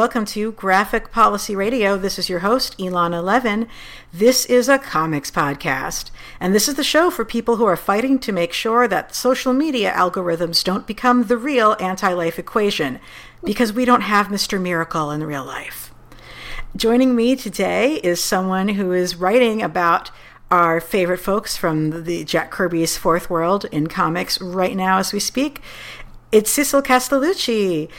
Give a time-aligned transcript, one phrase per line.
[0.00, 1.98] Welcome to Graphic Policy Radio.
[1.98, 3.68] This is your host, Elana Levin.
[4.10, 6.10] This is a comics podcast,
[6.40, 9.52] and this is the show for people who are fighting to make sure that social
[9.52, 12.98] media algorithms don't become the real anti life equation,
[13.44, 14.58] because we don't have Mr.
[14.58, 15.92] Miracle in real life.
[16.74, 20.10] Joining me today is someone who is writing about
[20.50, 25.20] our favorite folks from the Jack Kirby's Fourth World in comics right now as we
[25.20, 25.60] speak.
[26.32, 27.90] It's Cecil Castellucci.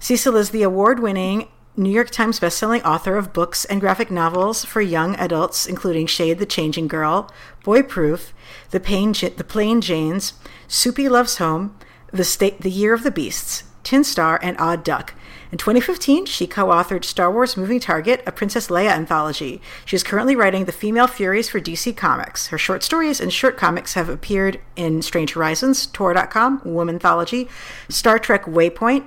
[0.00, 4.64] Cecil is the award winning New York Times bestselling author of books and graphic novels
[4.64, 7.30] for young adults, including Shade the Changing Girl,
[7.64, 8.32] Boy Proof,
[8.70, 10.34] The, Pain, the Plain Janes,
[10.68, 11.76] Soupy Leaves Home,
[12.12, 15.14] The, the Year of the Beasts, Tin Star, and Odd Duck.
[15.50, 19.60] In 2015, she co authored Star Wars Moving Target, a Princess Leia anthology.
[19.84, 22.48] She is currently writing The Female Furies for DC Comics.
[22.48, 27.48] Her short stories and short comics have appeared in Strange Horizons, Tor.com, Womanthology,
[27.88, 29.04] Star Trek Waypoint,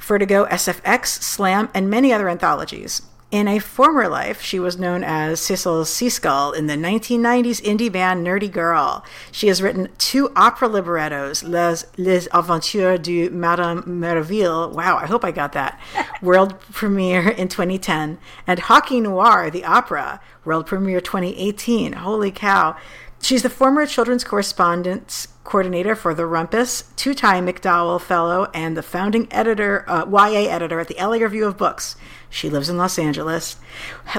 [0.00, 3.02] Vertigo, SFX, Slam, and many other anthologies.
[3.30, 8.26] In a former life, she was known as Cecil Seaskull in the 1990s indie band
[8.26, 9.04] Nerdy Girl.
[9.30, 15.24] She has written two opera librettos, Les, Les Aventures de Madame Merveille, wow, I hope
[15.24, 15.80] I got that,
[16.22, 21.92] world premiere in 2010, and Hockey Noir, the opera, world premiere 2018.
[21.92, 22.76] Holy cow.
[23.22, 28.82] She's the former children's correspondence coordinator for The Rumpus, two time MacDowell Fellow, and the
[28.82, 31.96] founding editor, uh, YA editor at the LA Review of Books.
[32.30, 33.56] She lives in Los Angeles.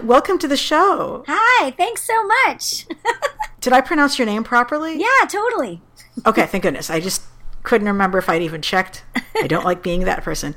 [0.03, 1.23] Welcome to the show.
[1.27, 2.85] Hi, thanks so much.
[3.61, 4.99] Did I pronounce your name properly?
[4.99, 5.81] Yeah, totally.
[6.25, 6.89] okay, thank goodness.
[6.89, 7.23] I just
[7.63, 9.03] couldn't remember if I'd even checked.
[9.41, 10.55] I don't like being that person.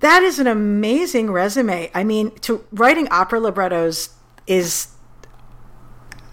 [0.00, 1.90] That is an amazing resume.
[1.94, 4.10] I mean, to writing opera librettos
[4.46, 4.88] is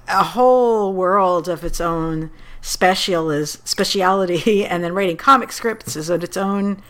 [0.08, 6.10] a whole world of its own special is speciality and then writing comic scripts is
[6.10, 6.82] on its own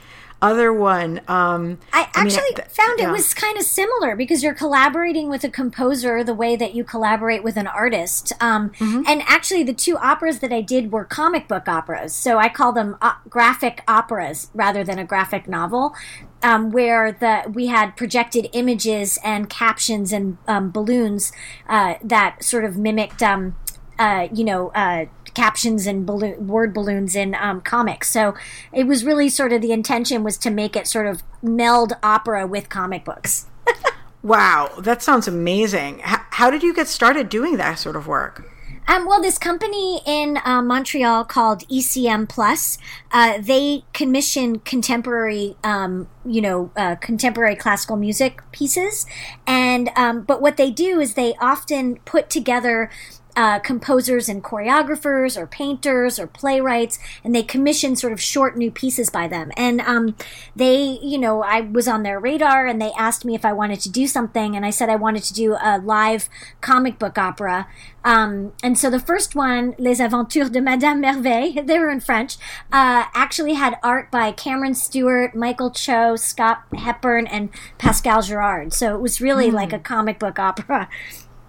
[0.43, 1.21] other one.
[1.29, 3.07] Um, I actually I mean, found yeah.
[3.07, 6.83] it was kind of similar because you're collaborating with a composer the way that you
[6.83, 8.33] collaborate with an artist.
[8.41, 9.03] Um, mm-hmm.
[9.07, 12.13] And actually, the two operas that I did were comic book operas.
[12.13, 15.95] So I call them uh, graphic operas rather than a graphic novel.
[16.43, 21.31] Um, where the we had projected images and captions and um, balloons
[21.69, 23.55] uh, that sort of mimicked, um,
[23.97, 28.09] uh, you know, uh, captions and balloon, word balloons in um, comics.
[28.09, 28.35] So
[28.71, 32.45] it was really sort of the intention was to make it sort of meld opera
[32.45, 33.47] with comic books.
[34.21, 36.01] wow, that sounds amazing.
[36.03, 38.52] How did you get started doing that sort of work?
[38.87, 42.77] Um, well, this company in uh, Montreal called ECM Plus,
[43.11, 49.05] uh, they commission contemporary, um, you know, uh, contemporary classical music pieces,
[49.47, 52.89] and um, but what they do is they often put together
[53.35, 58.71] uh, composers and choreographers or painters or playwrights, and they commissioned sort of short new
[58.71, 59.51] pieces by them.
[59.57, 60.15] And um,
[60.55, 63.79] they, you know, I was on their radar and they asked me if I wanted
[63.81, 66.29] to do something, and I said I wanted to do a live
[66.61, 67.67] comic book opera.
[68.05, 72.35] Um, and so the first one, Les Aventures de Madame Merveille, they were in French,
[72.71, 78.73] uh, actually had art by Cameron Stewart, Michael Cho, Scott Hepburn, and Pascal Girard.
[78.73, 79.53] So it was really mm.
[79.53, 80.89] like a comic book opera.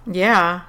[0.07, 0.63] Yeah.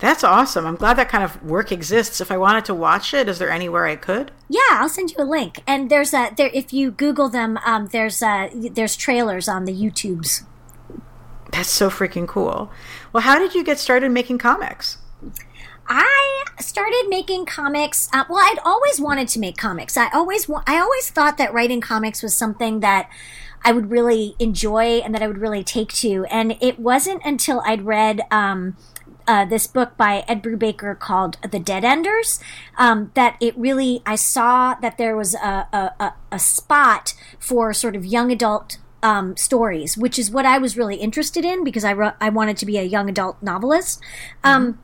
[0.00, 0.66] That's awesome.
[0.66, 2.20] I'm glad that kind of work exists.
[2.22, 4.32] If I wanted to watch it, is there anywhere I could?
[4.48, 5.62] Yeah, I'll send you a link.
[5.66, 9.72] And there's a there if you Google them, um, there's uh there's trailers on the
[9.72, 10.44] YouTubes.
[11.52, 12.70] That's so freaking cool.
[13.12, 14.98] Well, how did you get started making comics?
[15.86, 18.08] I started making comics.
[18.12, 19.96] Uh, well, I'd always wanted to make comics.
[19.96, 23.10] I always wa- I always thought that writing comics was something that
[23.64, 26.24] I would really enjoy and that I would really take to.
[26.30, 28.76] And it wasn't until I'd read um,
[29.26, 32.40] uh, this book by Ed Brubaker called The Dead Enders.
[32.78, 35.68] Um, that it really, I saw that there was a,
[36.00, 40.76] a, a spot for sort of young adult um, stories, which is what I was
[40.76, 44.00] really interested in because I wrote, I wanted to be a young adult novelist.
[44.44, 44.80] Um, mm-hmm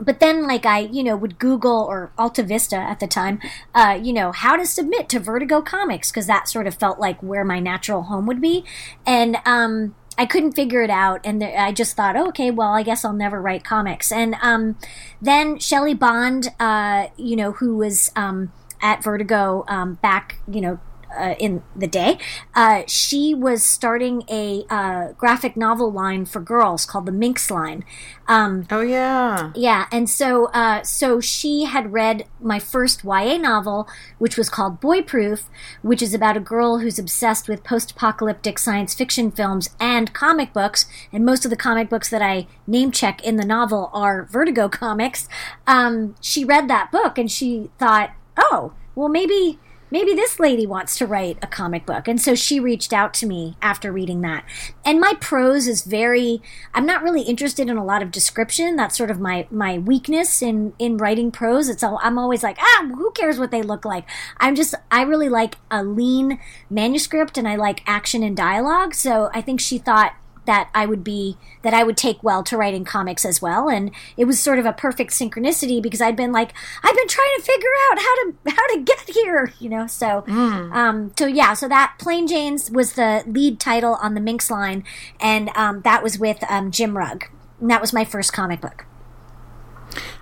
[0.00, 3.38] but then like i you know would google or alta vista at the time
[3.74, 7.22] uh, you know how to submit to vertigo comics because that sort of felt like
[7.22, 8.64] where my natural home would be
[9.06, 13.06] and um, I couldn't figure it out, and I just thought, okay, well, I guess
[13.06, 14.12] I'll never write comics.
[14.12, 14.76] And um,
[15.22, 18.52] then Shelly Bond, uh, you know, who was um,
[18.82, 20.78] at Vertigo um, back, you know,
[21.16, 22.18] uh, in the day,
[22.54, 27.84] uh, she was starting a uh, graphic novel line for girls called the Minx line.
[28.28, 29.86] Um, oh yeah, yeah.
[29.90, 35.02] And so, uh, so she had read my first YA novel, which was called Boy
[35.02, 35.48] Proof,
[35.82, 40.86] which is about a girl who's obsessed with post-apocalyptic science fiction films and comic books.
[41.12, 44.68] And most of the comic books that I name check in the novel are Vertigo
[44.68, 45.28] comics.
[45.66, 49.58] Um, she read that book and she thought, oh, well, maybe
[49.90, 52.08] maybe this lady wants to write a comic book.
[52.08, 54.44] And so she reached out to me after reading that.
[54.84, 56.42] And my prose is very,
[56.74, 58.76] I'm not really interested in a lot of description.
[58.76, 61.68] That's sort of my, my weakness in, in writing prose.
[61.68, 64.08] It's all, I'm always like, ah, who cares what they look like?
[64.38, 66.38] I'm just, I really like a lean
[66.68, 68.94] manuscript and I like action and dialogue.
[68.94, 70.14] So I think she thought,
[70.46, 73.68] that I would be that I would take well to writing comics as well.
[73.68, 76.52] And it was sort of a perfect synchronicity because I'd been like
[76.82, 79.86] I've been trying to figure out how to how to get here you know?
[79.86, 80.74] So mm.
[80.74, 84.84] um so yeah so that Plain Janes was the lead title on the Minx line.
[85.20, 87.26] And um, that was with um, Jim Rugg.
[87.60, 88.86] And that was my first comic book.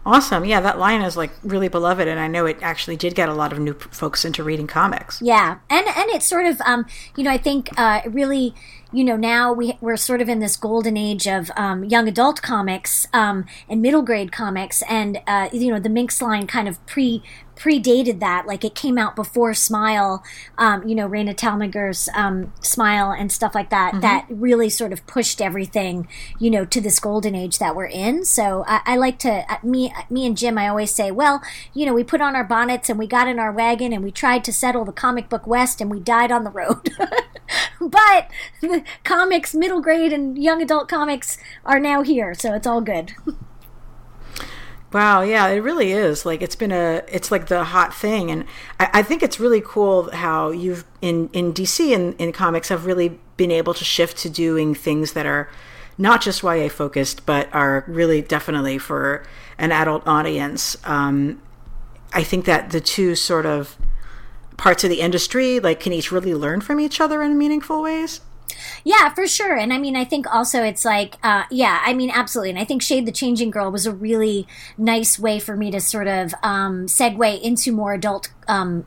[0.07, 0.45] Awesome.
[0.47, 3.35] Yeah, that line is like really beloved, and I know it actually did get a
[3.35, 5.21] lot of new folks into reading comics.
[5.21, 6.87] Yeah, and and it's sort of, um,
[7.17, 8.55] you know, I think uh, really
[8.93, 12.41] you know, now we, we're sort of in this golden age of um, young adult
[12.41, 14.83] comics um, and middle grade comics.
[14.89, 17.23] And, uh, you know, the Minx line kind of pre
[17.59, 18.47] predated that.
[18.47, 20.23] Like it came out before Smile,
[20.57, 24.01] um, you know, Raina Telgemeier's um, Smile and stuff like that, mm-hmm.
[24.01, 26.09] that really sort of pushed everything,
[26.39, 28.25] you know, to this golden age that we're in.
[28.25, 31.43] So I, I like to, uh, me, me and Jim, I always say, well,
[31.75, 34.13] you know, we put on our bonnets and we got in our wagon and we
[34.13, 36.91] tried to settle the comic book West and we died on the road.
[37.81, 42.81] but the comics, middle grade and young adult comics are now here, so it's all
[42.81, 43.13] good.
[44.93, 46.25] Wow, yeah, it really is.
[46.25, 48.45] Like it's been a, it's like the hot thing, and
[48.81, 52.87] I, I think it's really cool how you've in in DC and in comics have
[52.87, 55.51] really been able to shift to doing things that are
[55.99, 59.27] not just YA focused, but are really definitely for
[59.59, 60.77] an adult audience.
[60.85, 61.43] Um,
[62.15, 63.77] I think that the two sort of
[64.57, 68.21] parts of the industry like can each really learn from each other in meaningful ways
[68.85, 69.57] yeah, for sure.
[69.57, 72.51] And I mean, I think also it's like, uh, yeah, I mean, absolutely.
[72.51, 74.47] And I think Shade the Changing Girl was a really
[74.77, 78.87] nice way for me to sort of um, segue into more adult um,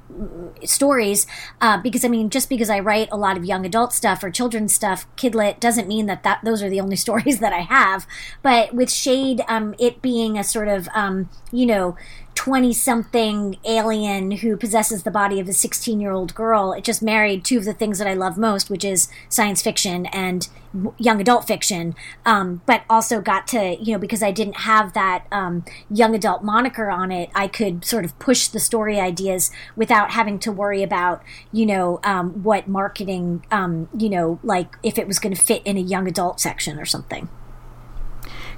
[0.66, 1.28] stories
[1.62, 4.32] uh, because I mean, just because I write a lot of young adult stuff or
[4.32, 8.08] children's stuff, kidlit doesn't mean that, that those are the only stories that I have.
[8.42, 11.96] But with Shade, um, it being a sort of um, you know
[12.42, 16.74] 20 something alien who possesses the body of a 16 year old girl.
[16.74, 20.08] It just married two of the things that I love most, which is science fiction
[20.08, 20.50] and
[20.98, 21.94] young adult fiction.
[22.26, 26.42] Um, but also got to, you know, because I didn't have that um, young adult
[26.42, 30.82] moniker on it, I could sort of push the story ideas without having to worry
[30.82, 31.22] about,
[31.52, 35.62] you know, um, what marketing, um, you know, like if it was going to fit
[35.64, 37.30] in a young adult section or something.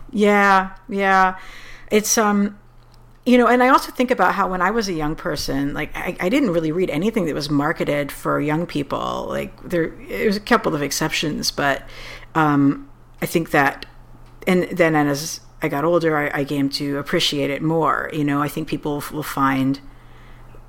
[0.09, 1.38] Yeah, yeah.
[1.91, 2.57] It's, um,
[3.25, 5.96] you know, and I also think about how when I was a young person, like
[5.96, 9.28] I, I, didn't really read anything that was marketed for young people.
[9.30, 11.84] Like there, there's a couple of exceptions, but
[12.36, 12.90] um,
[13.22, 13.86] I think that,
[14.46, 18.10] and then as I got older, I, I came to appreciate it more.
[18.12, 19.80] You know, I think people will find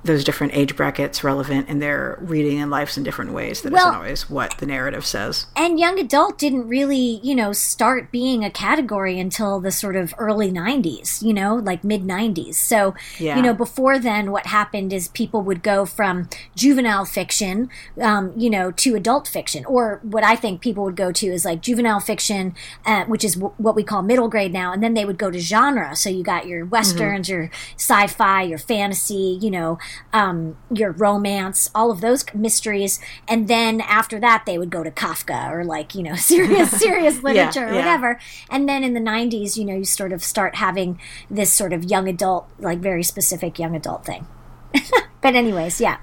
[0.05, 3.61] those different age brackets relevant in their reading and lives in different ways.
[3.61, 5.47] That well, not always what the narrative says.
[5.55, 10.13] And young adult didn't really, you know, start being a category until the sort of
[10.17, 12.55] early 90s, you know, like mid 90s.
[12.55, 13.35] So, yeah.
[13.35, 17.69] you know, before then, what happened is people would go from juvenile fiction,
[17.99, 19.65] um, you know, to adult fiction.
[19.65, 22.53] Or what I think people would go to is like juvenile fiction,
[22.85, 24.71] uh, which is w- what we call middle grade now.
[24.71, 25.95] And then they would go to genre.
[25.95, 27.41] So you got your westerns, mm-hmm.
[27.41, 29.79] your sci fi, your fantasy, you know,
[30.13, 34.91] um, your romance, all of those mysteries, and then after that they would go to
[34.91, 38.19] Kafka or like you know serious serious literature yeah, or whatever.
[38.19, 38.55] Yeah.
[38.55, 40.99] And then in the '90s, you know, you sort of start having
[41.29, 44.27] this sort of young adult, like very specific young adult thing.
[45.21, 45.97] but anyways, yeah.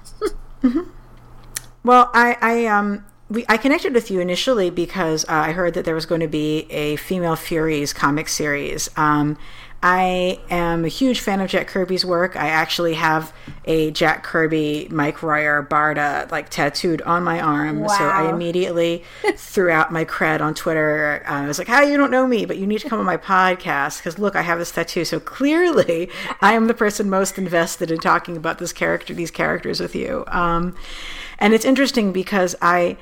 [0.61, 0.89] mm-hmm.
[1.83, 5.85] Well, I, I um we, I connected with you initially because uh, I heard that
[5.85, 8.89] there was going to be a Female Furies comic series.
[8.95, 9.37] Um,
[9.85, 12.37] I am a huge fan of Jack Kirby's work.
[12.37, 13.33] I actually have
[13.65, 17.81] a Jack Kirby Mike Royer Barda like tattooed on my arm.
[17.81, 17.89] Wow.
[17.89, 19.03] So I immediately
[19.35, 21.21] threw out my cred on Twitter.
[21.27, 23.05] Uh, I was like, "Hi, you don't know me, but you need to come on
[23.05, 26.09] my podcast because look, I have this tattoo." So clearly,
[26.39, 30.23] I am the person most invested in talking about this character, these characters with you.
[30.27, 30.77] Um,
[31.39, 32.95] and it's interesting because I,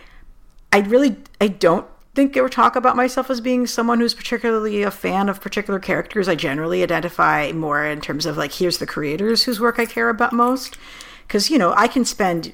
[0.74, 4.92] I really, I don't think or talk about myself as being someone who's particularly a
[4.92, 6.28] fan of particular characters.
[6.28, 10.10] I generally identify more in terms of like, here's the creators whose work I care
[10.10, 10.78] about most.
[11.28, 12.54] Because, you know, I can spend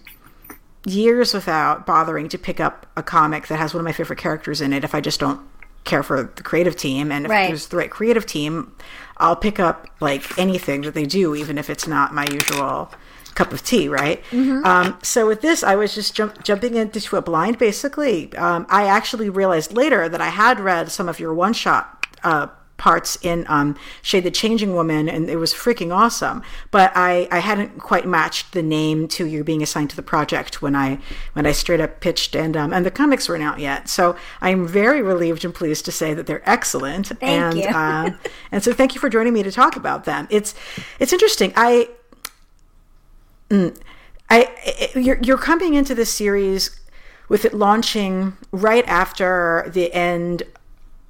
[0.85, 4.61] years without bothering to pick up a comic that has one of my favorite characters
[4.61, 5.41] in it if I just don't
[5.83, 7.11] care for the creative team.
[7.11, 7.47] And if right.
[7.47, 8.75] there's the right creative team,
[9.17, 12.91] I'll pick up like anything that they do, even if it's not my usual
[13.37, 14.23] cup of tea, right?
[14.31, 14.65] Mm-hmm.
[14.65, 18.35] Um, so with this, I was just jump, jumping into a blind, basically.
[18.35, 22.47] Um, I actually realized later that I had read some of your one shot uh,
[22.77, 26.41] parts in um, Shade the Changing Woman, and it was freaking awesome.
[26.71, 30.61] But I, I hadn't quite matched the name to you being assigned to the project
[30.61, 30.99] when I
[31.33, 33.89] when I straight up pitched, and um, and the comics weren't out yet.
[33.89, 37.07] So I'm very relieved and pleased to say that they're excellent.
[37.07, 37.67] Thank and you.
[37.67, 38.11] uh,
[38.51, 40.27] and so thank you for joining me to talk about them.
[40.29, 40.55] It's
[40.99, 41.53] it's interesting.
[41.55, 41.89] I.
[43.49, 43.77] Mm,
[44.29, 46.79] I, you're, you're coming into this series
[47.29, 50.43] with it launching right after the end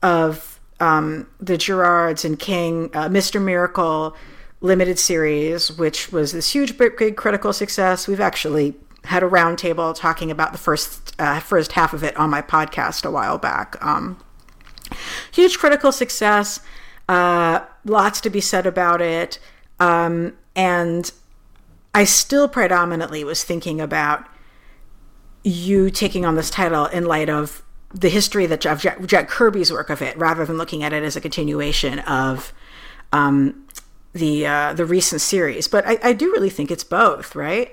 [0.02, 3.42] of um, the Gerads and King uh, Mr.
[3.42, 4.16] Miracle
[4.62, 8.08] limited series, which was this huge, big, critical success.
[8.08, 12.30] We've actually had a roundtable talking about the first uh, first half of it on
[12.30, 13.84] my podcast a while back.
[13.84, 14.18] Um,
[15.32, 16.60] huge critical success.
[17.08, 19.40] Uh, lots to be said about it,
[19.80, 21.12] um, and
[21.98, 24.24] I still predominantly was thinking about
[25.44, 29.90] you taking on this title in light of the history that Jack, Jack, Kirby's work
[29.90, 32.54] of it, rather than looking at it as a continuation of
[33.12, 33.66] um,
[34.14, 35.68] the uh, the recent series.
[35.68, 37.72] But I, I do really think it's both, right?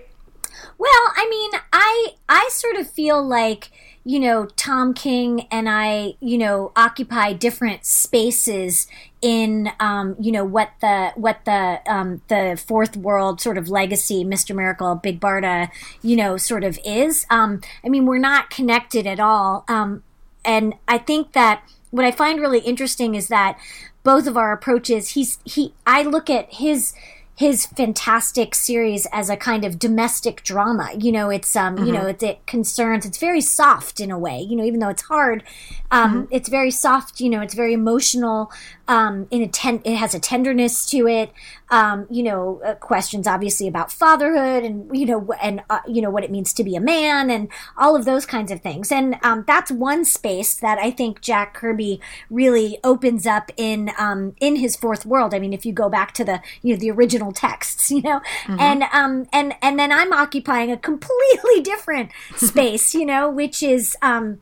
[0.78, 3.71] Well, I mean, I I sort of feel like
[4.04, 8.87] you know Tom King and I, you know, occupy different spaces
[9.23, 14.25] in um, you know what the what the um, the fourth world sort of legacy
[14.25, 14.54] Mr.
[14.54, 15.70] Miracle Big Barda
[16.02, 17.26] you know sort of is.
[17.30, 20.02] Um, I mean we're not connected at all, um,
[20.44, 23.58] and I think that what I find really interesting is that
[24.04, 25.11] both of our approaches.
[25.11, 25.75] He's he.
[25.84, 26.92] I look at his
[27.36, 30.90] his fantastic series as a kind of domestic drama.
[30.96, 31.86] You know, it's um, mm-hmm.
[31.86, 33.04] you know, it, it, concerns.
[33.04, 34.40] It's very soft in a way.
[34.40, 35.42] You know, even though it's hard,
[35.90, 36.34] um, mm-hmm.
[36.34, 37.20] it's very soft.
[37.20, 38.52] You know, it's very emotional.
[38.86, 41.32] Um, in a ten- it has a tenderness to it.
[41.70, 46.10] Um, you know, uh, questions obviously about fatherhood and you know and uh, you know
[46.10, 48.92] what it means to be a man and all of those kinds of things.
[48.92, 52.00] And um, that's one space that I think Jack Kirby
[52.30, 55.34] really opens up in um, in his fourth world.
[55.34, 58.20] I mean, if you go back to the you know the original texts, you know,
[58.44, 58.60] mm-hmm.
[58.60, 63.96] and um and and then I'm occupying a completely different space, you know, which is
[64.02, 64.40] um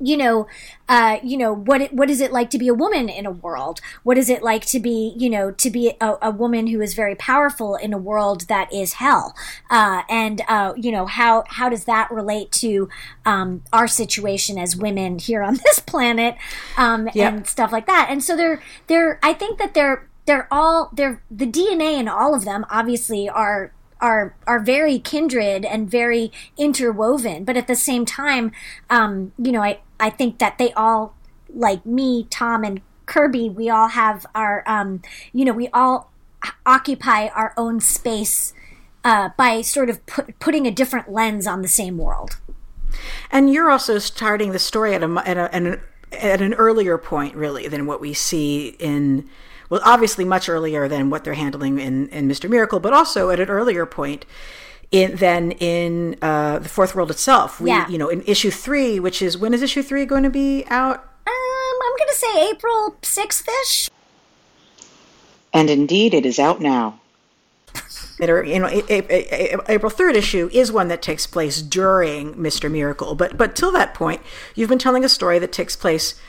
[0.00, 0.46] you know,
[0.88, 3.30] uh, you know, what it, what is it like to be a woman in a
[3.30, 3.80] world?
[4.02, 6.94] What is it like to be, you know, to be a, a woman who is
[6.94, 9.34] very powerful in a world that is hell?
[9.70, 12.88] Uh, and uh, you know, how how does that relate to
[13.24, 16.36] um, our situation as women here on this planet
[16.76, 17.32] um, yep.
[17.32, 18.08] and stuff like that?
[18.10, 22.34] And so they're they're I think that they're they're all they're the DNA in all
[22.34, 28.04] of them obviously are are are very kindred and very interwoven but at the same
[28.04, 28.52] time
[28.90, 31.14] um, you know i i think that they all
[31.52, 35.00] like me tom and kirby we all have our um,
[35.32, 36.10] you know we all
[36.66, 38.52] occupy our own space
[39.04, 42.38] uh, by sort of put, putting a different lens on the same world
[43.30, 45.80] and you're also starting the story at a, at, a, at, an,
[46.12, 49.28] at an earlier point really than what we see in
[49.70, 52.48] well, obviously much earlier than what they're handling in, in Mr.
[52.48, 54.24] Miracle, but also at an earlier point
[54.90, 57.60] in than in uh, the Fourth World itself.
[57.60, 57.88] We, yeah.
[57.88, 60.98] you know, in issue three, which is when is issue three going to be out?
[61.26, 63.90] Um, I'm going to say April sixth ish.
[65.52, 67.00] And indeed, it is out now.
[68.18, 68.68] That are you know
[69.68, 73.94] April third issue is one that takes place during Mister Miracle, but but till that
[73.94, 74.20] point,
[74.56, 76.20] you've been telling a story that takes place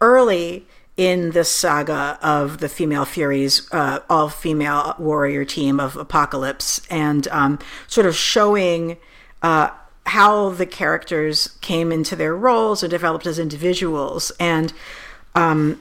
[0.00, 0.66] early
[0.98, 7.28] in this saga of the female Furies, uh, all female warrior team of Apocalypse, and
[7.28, 8.98] um, sort of showing
[9.40, 9.70] uh,
[10.06, 14.32] how the characters came into their roles and developed as individuals.
[14.40, 14.72] And
[15.36, 15.80] um,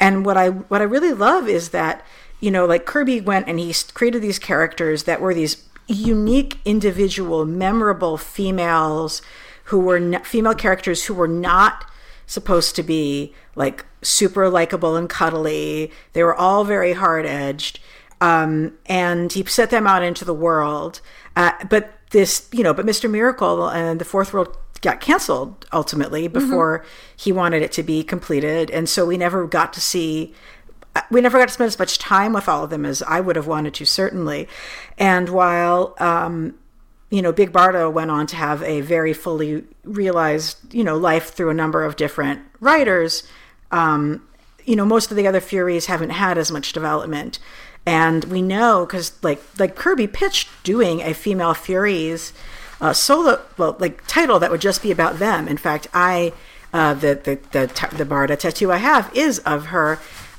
[0.00, 2.04] and what I what I really love is that
[2.40, 7.44] you know, like Kirby went and he created these characters that were these unique, individual,
[7.44, 9.20] memorable females
[9.64, 11.84] who were female characters who were not
[12.28, 15.90] supposed to be like super likable and cuddly.
[16.12, 17.80] They were all very hard edged.
[18.20, 21.00] Um, and he set them out into the world.
[21.34, 23.10] Uh, but this, you know, but Mr.
[23.10, 26.38] Miracle and the Fourth World got canceled ultimately mm-hmm.
[26.38, 26.88] before mm-hmm.
[27.16, 28.70] he wanted it to be completed.
[28.70, 30.34] And so we never got to see
[30.96, 33.20] uh, we never got to spend as much time with all of them as I
[33.20, 34.48] would have wanted to, certainly.
[34.96, 36.54] And while, um,
[37.10, 41.30] you know, Big Barda went on to have a very fully realized, you know, life
[41.32, 43.26] through a number of different writers,
[43.70, 44.22] um,
[44.64, 47.38] you know, most of the other Furies haven't had as much development.
[47.86, 52.34] And we know because like like Kirby pitched doing a female Furies
[52.80, 55.48] uh, solo well like title that would just be about them.
[55.48, 56.34] In fact, I
[56.74, 59.98] uh, the the the the Barda tattoo I have is of her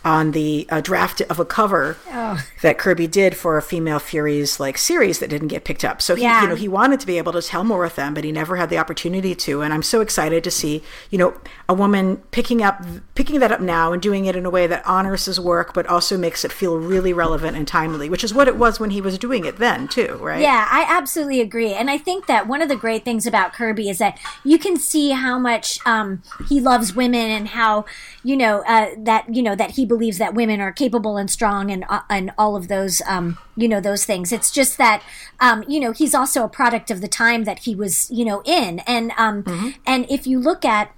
[0.10, 2.44] on the uh, draft of a cover Oh.
[2.63, 6.01] that Kirby did for a Female Furies like series that didn't get picked up.
[6.01, 6.42] So he, Yeah.
[6.42, 8.56] you know, he wanted to be able to tell more of them, but he never
[8.56, 9.62] had the opportunity to.
[9.62, 11.34] And I'm so excited to see, you know,
[11.68, 14.82] a woman picking up picking that up now and doing it in a way that
[14.86, 18.48] honors his work, but also makes it feel really relevant and timely, which is what
[18.48, 20.42] it was when he was doing it then too, right?
[20.42, 21.74] Yeah, I absolutely agree.
[21.74, 24.75] And I think that one of the great things about Kirby is that you can
[24.78, 27.86] see how much um, he loves women and how,
[28.24, 31.70] you know, uh, that, you know, that he believes that women are capable and strong
[31.70, 34.32] and, uh, and all of those, um, you know, those things.
[34.32, 35.03] It's just that,
[35.39, 38.41] um, you know, he's also a product of the time that he was, you know,
[38.46, 38.79] in.
[38.79, 40.91] And, um, and if you look at,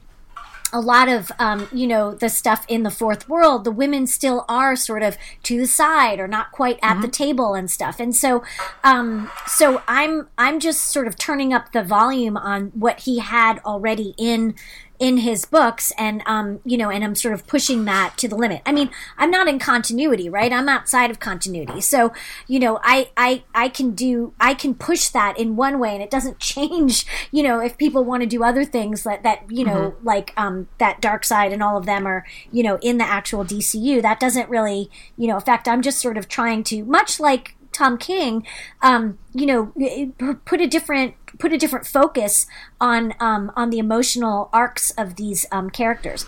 [0.74, 4.46] a lot of um, you know the stuff in the fourth world the women still
[4.48, 8.15] are sort of to the side or not quite at the table and stuff and
[8.15, 8.43] so
[8.84, 13.60] um, so i'm i'm just sort of turning up the volume on what he had
[13.60, 14.55] already in
[15.01, 18.36] in his books and um you know and i'm sort of pushing that to the
[18.36, 18.62] limit.
[18.65, 20.53] I mean i'm not in continuity right?
[20.53, 21.81] I'm outside of continuity.
[21.81, 22.13] So
[22.48, 26.01] you know i i i can do i can push that in one way and
[26.01, 29.65] it doesn't change you know if people want to do other things that that you
[29.65, 33.03] know like um that dark side and all of them are you know in the
[33.03, 35.67] actual dcu that doesn't really you know affect.
[35.67, 38.46] I'm just sort of trying to much like Tom King,
[38.82, 42.46] um, you know, put a different put a different focus
[42.80, 46.25] on um, on the emotional arcs of these um, characters.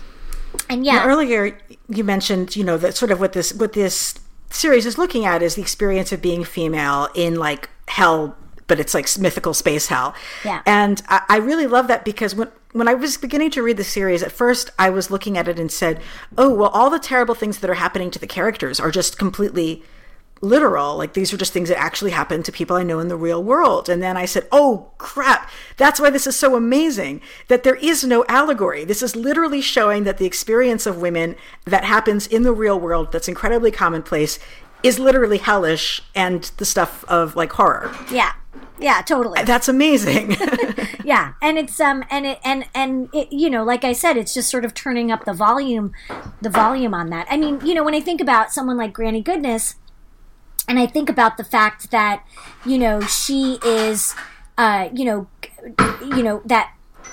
[0.68, 1.58] And yeah, Now, earlier
[1.88, 4.14] you mentioned, you know, that sort of what this what this
[4.50, 8.36] series is looking at is the experience of being female in like hell,
[8.66, 10.14] but it's like mythical space hell.
[10.44, 10.62] Yeah.
[10.64, 13.84] And I, I really love that because when when I was beginning to read the
[13.84, 16.00] series, at first I was looking at it and said,
[16.38, 19.82] "Oh, well, all the terrible things that are happening to the characters are just completely."
[20.44, 23.16] Literal like these are just things that actually happen to people i know in the
[23.16, 23.88] real world.
[23.88, 25.50] And then i said oh crap.
[25.76, 28.84] That's why this is so amazing that there is no allegory.
[28.84, 33.10] This is literally showing that the experience of women that happens in the real world
[33.12, 34.38] that's incredibly commonplace
[34.82, 37.94] is literally hellish and the stuff of like horror.
[38.10, 38.32] Yeah,
[38.78, 39.42] yeah, totally.
[39.42, 40.36] that's amazing.
[41.04, 41.34] Yeah.
[41.42, 44.50] And it's um and it and and it, you know like i said it's just
[44.50, 45.92] sort of turning up the volume
[46.40, 47.26] the volume on that.
[47.30, 49.76] I mean you know when i think about someone like granny goodness
[50.68, 52.24] and i think about the fact that
[52.64, 54.14] you know she is
[54.58, 55.26] uh you know
[56.00, 56.72] you know that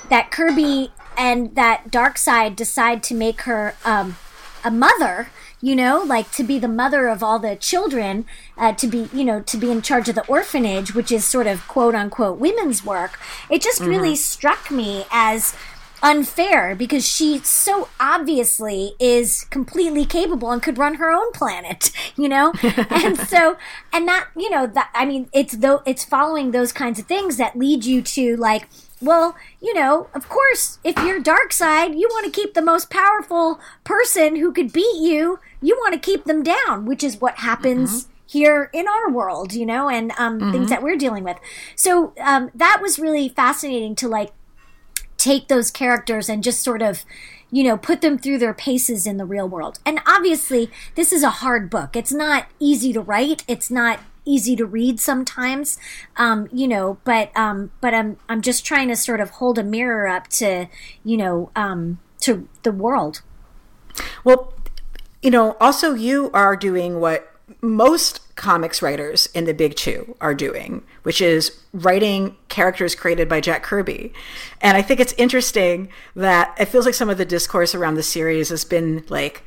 [0.09, 4.15] that kirby and that dark side decide to make her um
[4.63, 5.29] a mother
[5.61, 8.25] you know like to be the mother of all the children
[8.57, 11.47] uh, to be you know to be in charge of the orphanage which is sort
[11.47, 13.19] of quote unquote women's work.
[13.49, 15.55] It just really struck me as
[16.03, 22.29] unfair because she so obviously is completely capable and could run her own planet you
[22.29, 22.53] know?
[22.89, 23.57] And so
[23.91, 27.37] and that you know that i mean it's though it's following those kinds of things
[27.37, 28.67] that lead you to like
[29.03, 32.91] well, you know, of course, if you're dark side, you want to keep the most
[32.91, 37.37] powerful person who could beat you, you want to keep them down, which is what
[37.37, 41.37] happens here in our world, you know, and um, things that we're dealing with.
[41.75, 44.31] So um, that was really fascinating to like
[45.21, 47.05] take those characters and just sort of
[47.49, 49.79] you know put them through their paces in the real world.
[49.85, 51.95] And obviously this is a hard book.
[51.95, 53.43] It's not easy to write.
[53.47, 55.79] It's not easy to read sometimes
[56.15, 59.63] um, you know but um, but i'm i'm just trying to sort of hold a
[59.63, 60.67] mirror up to
[61.03, 63.21] you know um, to the world.
[64.23, 64.53] Well,
[65.21, 67.30] you know, also you are doing what
[67.61, 73.41] most comics writers in the Big Two are doing, which is writing characters created by
[73.41, 74.13] Jack Kirby.
[74.61, 78.03] And I think it's interesting that it feels like some of the discourse around the
[78.03, 79.43] series has been like,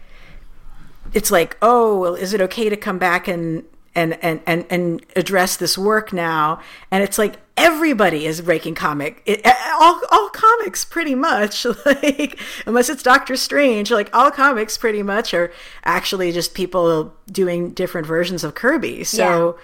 [1.12, 3.64] it's like, oh, well, is it okay to come back and
[3.94, 6.60] and and and, and address this work now?
[6.90, 9.40] And it's like everybody is breaking comic, it,
[9.80, 15.34] all all comics pretty much, like unless it's Doctor Strange, like all comics pretty much
[15.34, 15.52] are
[15.84, 19.04] actually just people doing different versions of Kirby.
[19.04, 19.58] So.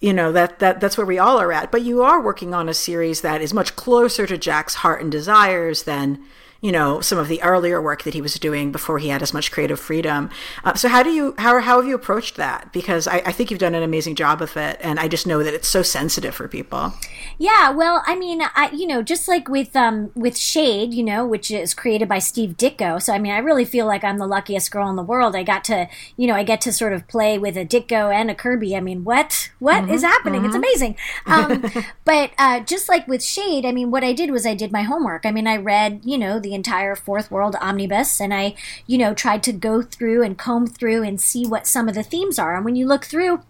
[0.00, 1.72] You know that that that's where we all are at.
[1.72, 5.10] But you are working on a series that is much closer to Jack's heart and
[5.10, 6.22] desires than
[6.64, 9.34] you know some of the earlier work that he was doing before he had as
[9.34, 10.30] much creative freedom.
[10.64, 12.72] Uh, so how do you how how have you approached that?
[12.72, 15.42] Because I, I think you've done an amazing job with it, and I just know
[15.42, 16.94] that it's so sensitive for people.
[17.36, 21.26] Yeah, well, I mean, I you know, just like with um with Shade, you know,
[21.26, 23.02] which is created by Steve Ditko.
[23.02, 25.36] So I mean, I really feel like I'm the luckiest girl in the world.
[25.36, 28.30] I got to, you know, I get to sort of play with a Ditko and
[28.30, 28.74] a Kirby.
[28.74, 30.46] I mean, what what is happening?
[30.46, 30.96] It's amazing.
[31.26, 31.62] Um,
[32.06, 34.82] but uh, just like with Shade, I mean, what I did was I did my
[34.82, 35.26] homework.
[35.26, 38.54] I mean, I read, you know, the entire Fourth World Omnibus, and I,
[38.86, 42.02] you know, tried to go through and comb through and see what some of the
[42.02, 42.56] themes are.
[42.56, 43.42] And when you look through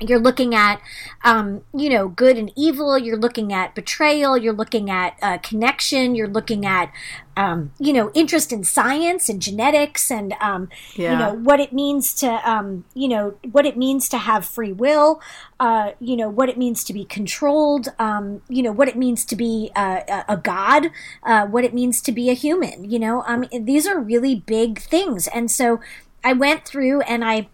[0.00, 0.80] you're looking at
[1.24, 2.98] um, you know good and evil.
[2.98, 4.36] You're looking at betrayal.
[4.36, 6.14] You're looking at uh, connection.
[6.14, 6.92] You're looking at
[7.36, 11.12] um, you know interest in science and genetics and um, Yeah.
[11.12, 14.72] you know what it means to um, you know what it means to have free
[14.72, 15.20] will
[15.60, 19.24] uh, you know what it means to be controlled um, you know what it means
[19.26, 20.90] to be uh, a, a god
[21.24, 23.22] uh, what it means to be a human you know?
[23.26, 25.26] Um, these are really big things.
[25.28, 25.80] And so
[26.22, 27.48] i went through and i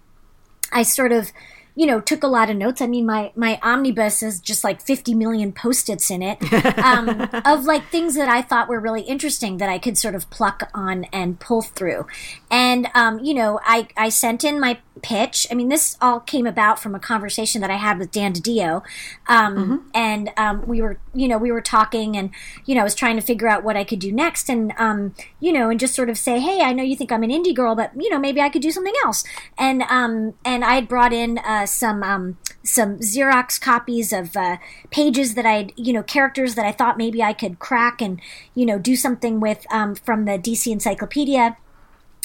[0.73, 1.33] I sort of,
[1.81, 2.83] you know, took a lot of notes.
[2.83, 6.37] I mean, my my omnibus is just like 50 million post-its in it
[6.79, 7.09] um,
[7.47, 10.69] of like things that I thought were really interesting that I could sort of pluck
[10.75, 12.07] on and pull through.
[12.51, 15.47] And um, you know, I I sent in my pitch.
[15.51, 18.83] I mean, this all came about from a conversation that I had with Dan DiDio,
[19.27, 22.31] um, and um, we were, you know, we were talking, and
[22.65, 25.15] you know, I was trying to figure out what I could do next, and um,
[25.39, 27.55] you know, and just sort of say, hey, I know you think I'm an indie
[27.55, 29.25] girl, but you know, maybe I could do something else.
[29.59, 34.59] And um, and I had brought in uh, some um, some Xerox copies of uh,
[34.91, 38.21] pages that I'd, you know, characters that I thought maybe I could crack and
[38.55, 41.57] you know do something with um, from the DC Encyclopedia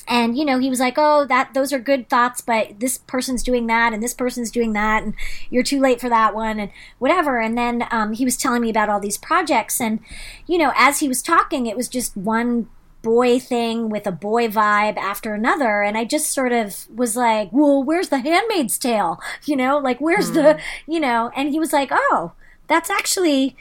[0.08, 3.44] and you know he was like oh that those are good thoughts but this person's
[3.44, 5.14] doing that and this person's doing that and
[5.50, 7.40] you're too late for that one and whatever.
[7.40, 10.00] And then um, he was telling me about all these projects and
[10.48, 12.70] you know as he was talking it was just one
[13.02, 15.82] boy thing with a boy vibe after another.
[15.82, 19.20] And i just sort of was like well where's the handmaid's tale?
[19.46, 22.34] You know like where's the you know and he was like oh
[22.68, 23.56] that's actually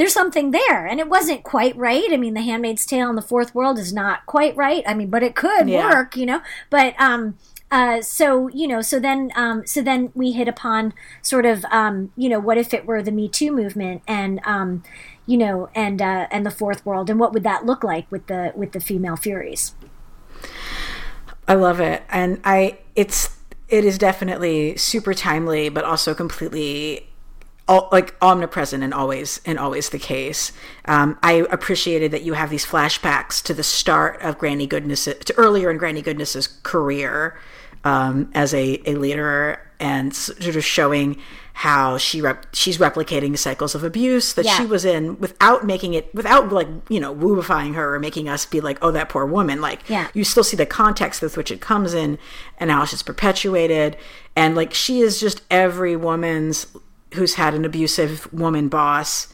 [0.00, 0.86] there's something there.
[0.86, 2.10] And it wasn't quite right.
[2.10, 4.82] I mean the handmaid's tale in the fourth world is not quite right.
[4.86, 5.90] I mean but it could Yeah.
[5.90, 6.40] work you know?
[6.70, 7.36] But um
[7.70, 12.10] uh, so you know, so then, um, so then we hit upon sort of, um,
[12.16, 14.82] you know, what if it were the Me Too movement, and um,
[15.24, 18.26] you know, and uh, and the fourth world, and what would that look like with
[18.26, 19.76] the with the female Furies?
[21.46, 23.36] I love it, and I it's
[23.68, 27.09] it is definitely super timely, but also completely
[27.70, 30.52] all, like omnipresent and always and always the case.
[30.84, 35.34] Um, I appreciated that you have these flashbacks to the start of Granny Goodness to
[35.38, 37.38] earlier in Granny Goodness's career
[37.84, 41.16] um, as a, a leader and sort of showing
[41.54, 44.56] how she rep- she's replicating cycles of abuse that Yeah.
[44.58, 48.44] she was in without making it without like you know woofying her or making us
[48.46, 50.08] be like oh that poor woman like Yeah.
[50.14, 52.18] you still see the context with which it comes in
[52.58, 53.96] and how it's perpetuated
[54.36, 56.66] and like she is just every woman's
[57.14, 59.32] who's had an abusive woman boss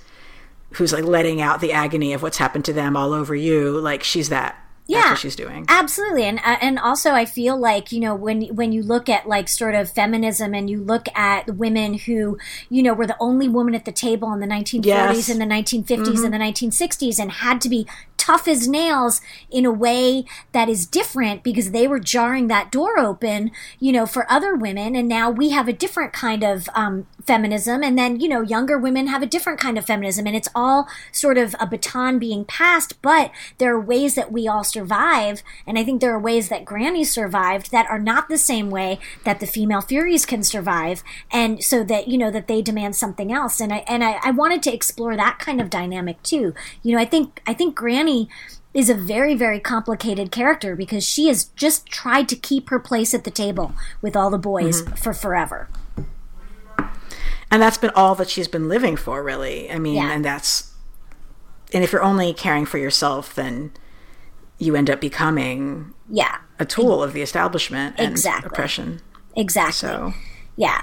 [0.74, 4.02] who's like letting out the agony of what's happened to them all over you like
[4.02, 4.56] she's that
[4.88, 5.10] Yeah.
[5.10, 5.64] what she's doing.
[5.68, 9.28] Absolutely, and uh, and also I feel like you know when when you look at
[9.28, 12.38] like sort of feminism and you look at women who
[12.70, 15.28] you know were the only woman at the table in the 1940s Yes.
[15.28, 19.20] and the 1950s and the 1960s and had to be tough as nails
[19.50, 24.06] in a way that is different because they were jarring that door open you know
[24.06, 24.94] for other women.
[24.96, 27.82] And now we have a different kind of um, feminism.
[27.82, 30.26] And then you know younger women have a different kind of feminism.
[30.26, 34.46] And it's all sort of a baton being passed but there are ways that we
[34.48, 38.36] all survive and i think there are ways that granny survived that are not the
[38.36, 42.60] same way that the female furies can survive and so that you know that they
[42.60, 43.60] demand something else.
[43.60, 46.54] And i and i, I wanted to explore that kind of dynamic too.
[46.82, 48.28] You know i think i think granny
[48.74, 53.14] is a very very complicated character because she has just tried to keep her place
[53.14, 54.94] at the table with all the boys mm-hmm.
[54.94, 55.68] for forever.
[57.50, 59.70] And that's been all that she's been living for really.
[59.70, 60.12] I mean Yeah.
[60.12, 60.72] and that's
[61.72, 63.72] and if you're only caring for yourself then
[64.58, 68.48] you end up becoming yeah a tool of the establishment and Exactly.
[68.48, 69.00] oppression
[69.36, 70.14] exactly so
[70.56, 70.82] Yeah.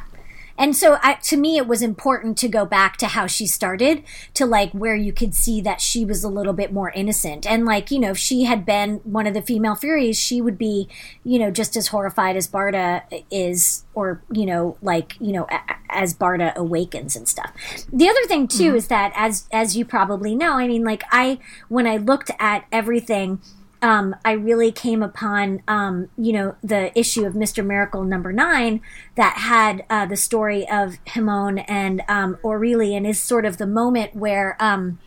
[0.55, 4.03] And so I, to me, it was important to go back to how she started
[4.36, 7.47] to like where you could see that she was a little bit more innocent.
[7.47, 10.59] And like, you know, if she had been one of the female Furies, she would
[10.59, 10.88] be,
[11.23, 15.75] you know, just as horrified as Barda is, or, you know, like, you know, a-
[15.89, 17.51] as Barda awakens and stuff.
[17.91, 18.75] The other thing too mm-hmm.
[18.75, 22.65] is that as, as you probably know, I mean, like I, when I looked at
[22.71, 23.41] everything,
[23.84, 27.63] um, I really came upon, um, you know, the issue of Mr.
[27.65, 28.82] Miracle number nine
[29.15, 33.67] that had uh, the story of Himon and um, Aurelie, and is sort of the
[33.67, 35.00] moment where um,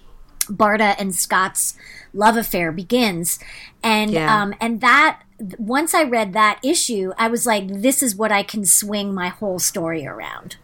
[0.44, 1.74] Barda and Scott's
[2.12, 3.38] love affair begins,
[3.82, 4.42] and Yeah.
[4.42, 5.22] um, and that
[5.58, 9.28] once I read that issue, I was like, this is what I can swing my
[9.28, 10.56] whole story around.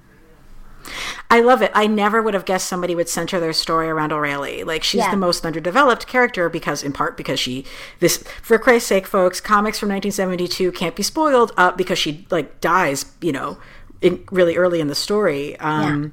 [1.31, 1.71] I love it.
[1.75, 4.65] I never would have guessed somebody would center their story around Aurelie.
[4.65, 5.11] Like she's Yeah.
[5.11, 7.65] the most underdeveloped character because, in part, because she
[8.01, 12.61] this for Christ's sake, folks, comics from 1972 can't be spoiled uh, because she like
[12.61, 13.59] dies, you know,
[14.01, 15.59] in, really early in the story.
[15.59, 16.13] Um,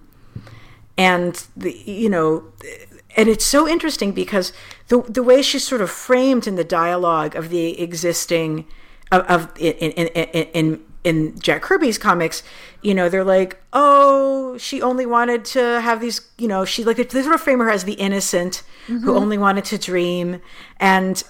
[0.98, 2.44] And the you know,
[3.16, 4.52] and it's so interesting because
[4.90, 8.66] the the way she's sort of framed in the dialogue of the existing
[9.12, 12.44] of, of in, in, in, in in Jack Kirby's comics,
[12.82, 16.98] you know, they're like, oh, she only wanted to have these, you know, she like
[16.98, 19.10] they sort of frame her as the innocent who mm-hmm.
[19.10, 20.42] only wanted to dream,
[20.80, 21.24] and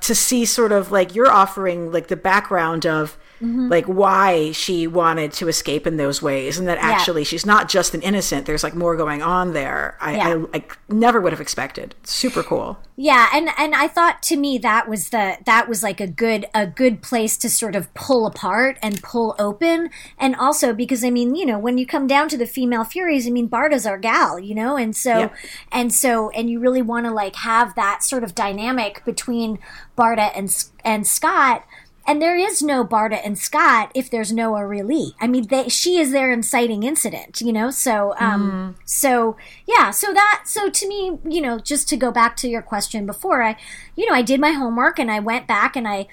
[0.00, 3.68] to see sort of like you're offering like the background of Mm-hmm.
[3.68, 7.94] like why she wanted to escape in those ways and that actually she's not just
[7.94, 10.44] an innocent there's like more going on there i Yeah.
[10.52, 14.58] I, I never would have expected super cool Yeah, and and I thought to me
[14.58, 18.26] that was the that was like a good a good place to sort of pull
[18.26, 22.28] apart and pull open, and also because I mean you know when you come down
[22.30, 25.28] to the female Furies, I mean Barda's our gal, you know, and so Yeah.
[25.70, 29.60] and so and you really want to like have that sort of dynamic between
[29.96, 30.48] Barda and
[30.84, 31.64] and Scott.
[32.08, 35.12] And there is no Barda and Scott if there's no Aurelie.
[35.20, 37.70] I mean, they, she is their inciting incident, you know.
[37.70, 42.34] So, um, so yeah, so that, so to me, you know, just to go back
[42.38, 43.58] to your question before, I,
[43.94, 46.06] you know, I did my homework and I went back and I,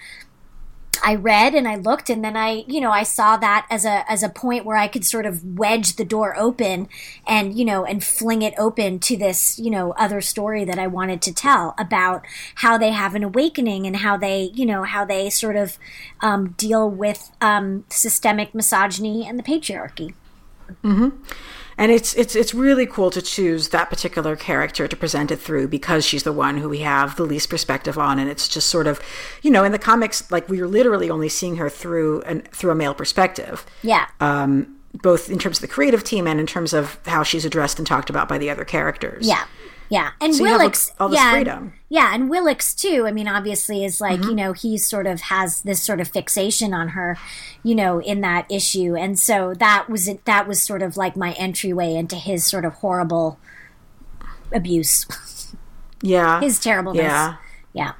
[1.04, 4.10] I read and I looked and then I, you know, I saw that as a
[4.10, 6.88] as a point where I could sort of wedge the door open
[7.28, 10.88] and, you know, and fling it open to this, you know, other story that I
[10.88, 15.06] wanted to tell about how they have an awakening and how they, you know, how
[15.06, 15.78] they sort of
[16.22, 20.14] um, deal with um, systemic misogyny and the patriarchy.
[21.78, 25.68] And it's it's it's really cool to choose that particular character to present it through
[25.68, 28.88] because she's the one who we have the least perspective on and it's just sort
[28.88, 29.02] of
[29.42, 32.72] you know in the comics like we are literally only seeing her through an through
[32.72, 34.08] a male perspective Yeah.
[34.20, 37.78] um both in terms of the creative team and in terms of how she's addressed
[37.80, 39.44] and talked about by the other characters Yeah.
[39.90, 40.12] Yeah.
[40.20, 41.74] And So Willix all this yeah, freedom.
[41.90, 43.06] yeah, and Willix too.
[43.08, 44.30] I mean, obviously is like, Mm-hmm.
[44.30, 47.18] you know, he sort of has this sort of fixation on her,
[47.64, 48.96] you know, in that issue.
[48.96, 52.66] And so that was it that was sort of like my entryway into his sort
[52.66, 53.40] of horrible
[54.52, 55.06] abuse.
[56.02, 57.04] yeah His terribleness.
[57.04, 57.36] yeah
[57.74, 57.92] Yeah.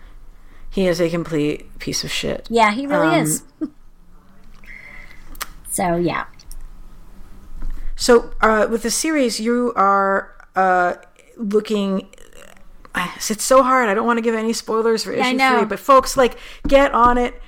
[0.70, 3.44] he is a complete piece of shit Yeah, he really Um, is.
[5.70, 6.26] so yeah.
[7.98, 10.96] So, uh, with the series, you are uh,
[11.38, 12.08] looking.
[12.96, 13.90] It's so hard.
[13.90, 15.58] I don't want to give any spoilers for issue know.
[15.58, 17.42] three, but folks, like, get on it,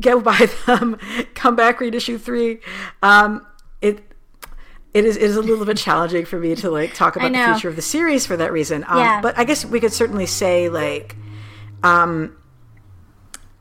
[0.00, 0.98] go buy them,
[1.34, 2.58] come back, read issue three.
[3.02, 3.46] Um,
[3.80, 4.02] it
[4.92, 7.52] it is it is a little bit challenging for me to like talk about the
[7.52, 8.84] future of the series for that reason.
[8.88, 9.20] Um, Yeah.
[9.20, 11.16] But I guess we could certainly say like.
[11.82, 12.36] Um,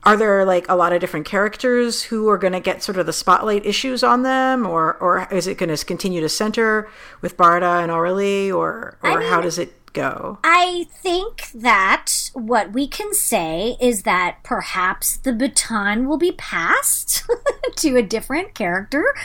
[0.05, 3.05] are there like a lot of different characters who are going to get sort of
[3.05, 6.87] the spotlight issues on them or or is it going to continue to center
[7.21, 12.73] with Barda and Aurelie or or how mean- does it go I think that what
[12.73, 17.23] we can say is that perhaps the baton will be passed
[17.77, 19.15] to a different character.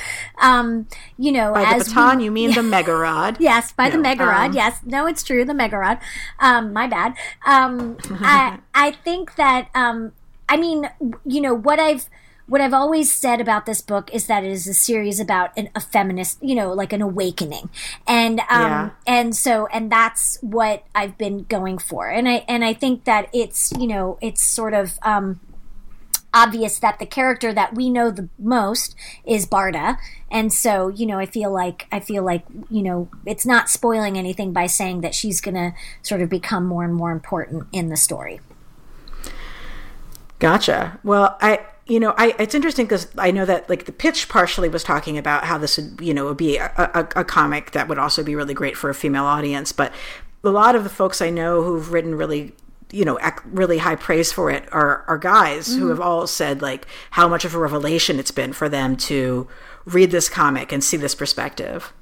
[0.40, 0.86] Um,
[1.18, 3.38] you know, by as the baton we, you mean the megarod?
[3.40, 4.46] Yes, by the Megarod.
[4.46, 6.00] um, yes, no, it's true, the Megarod.
[6.38, 7.14] Um, my bad.
[7.44, 10.12] Um, I I think that um,
[10.50, 10.90] I mean,
[11.24, 12.10] you know, what I've
[12.46, 15.70] what I've always said about this book is that it is a series about an,
[15.76, 17.70] a feminist, you know, like an awakening,
[18.08, 18.90] and um, Yeah.
[19.06, 23.28] and so and that's what I've been going for, and I and I think that
[23.32, 25.38] it's you know it's sort of um,
[26.34, 29.96] obvious that the character that we know the most is Barda.
[30.30, 34.16] And so, you know, I feel like I feel like, you know, it's not spoiling
[34.16, 37.88] anything by saying that she's going to sort of become more and more important in
[37.88, 38.40] the story.
[40.40, 40.98] Gotcha.
[41.04, 44.68] Well, I you know, I it's interesting because I know that like the pitch partially
[44.68, 47.88] was talking about how this would you know would be a, a, a comic that
[47.88, 49.92] would also be really great for a female audience, but
[50.42, 52.54] a lot of the folks I know who've written really
[52.92, 55.88] you know ac- really high praise for it are are guys who mm-hmm.
[55.90, 59.48] have all said like how much of a revelation it's been for them to
[59.84, 61.92] read this comic and see this perspective.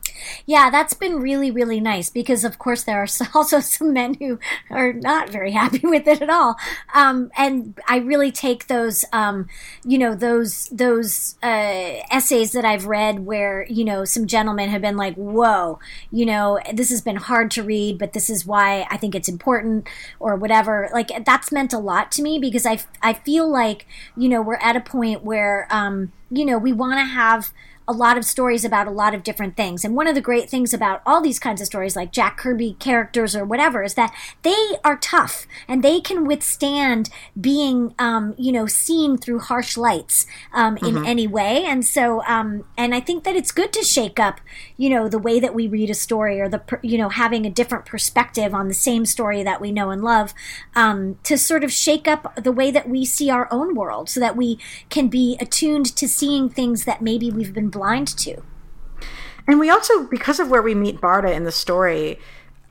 [0.46, 4.38] Yeah, that's been really, really nice because, of course, there are also some men who
[4.70, 6.56] are not very happy with it at all.
[6.94, 9.48] Um, and I really take those, um,
[9.84, 14.82] you know, those those uh, essays that I've read where you know some gentlemen have
[14.82, 15.78] been like, "Whoa,
[16.10, 19.28] you know, this has been hard to read, but this is why I think it's
[19.28, 19.88] important,"
[20.20, 20.88] or whatever.
[20.92, 24.56] Like that's meant a lot to me because I I feel like you know we're
[24.56, 27.52] at a point where um, you know we want to have
[27.88, 29.82] a lot of stories about a lot of different things.
[29.82, 32.76] And one of the great things about all these kinds of stories, like Jack Kirby
[32.78, 37.08] characters or whatever, is that they are tough and they can withstand
[37.40, 41.64] being, um, you know, seen through harsh lights um, in any way.
[41.64, 44.40] And so, um, and I think that it's good to shake up,
[44.76, 47.46] you know, the way that we read a story or the, per- you know, having
[47.46, 50.34] a different perspective on the same story that we know and love
[50.76, 54.20] um, to sort of shake up the way that we see our own world so
[54.20, 54.58] that we
[54.90, 58.42] can be attuned to seeing things that maybe we've been blind to.
[59.46, 62.18] And we also, because of where we meet Barda in the story,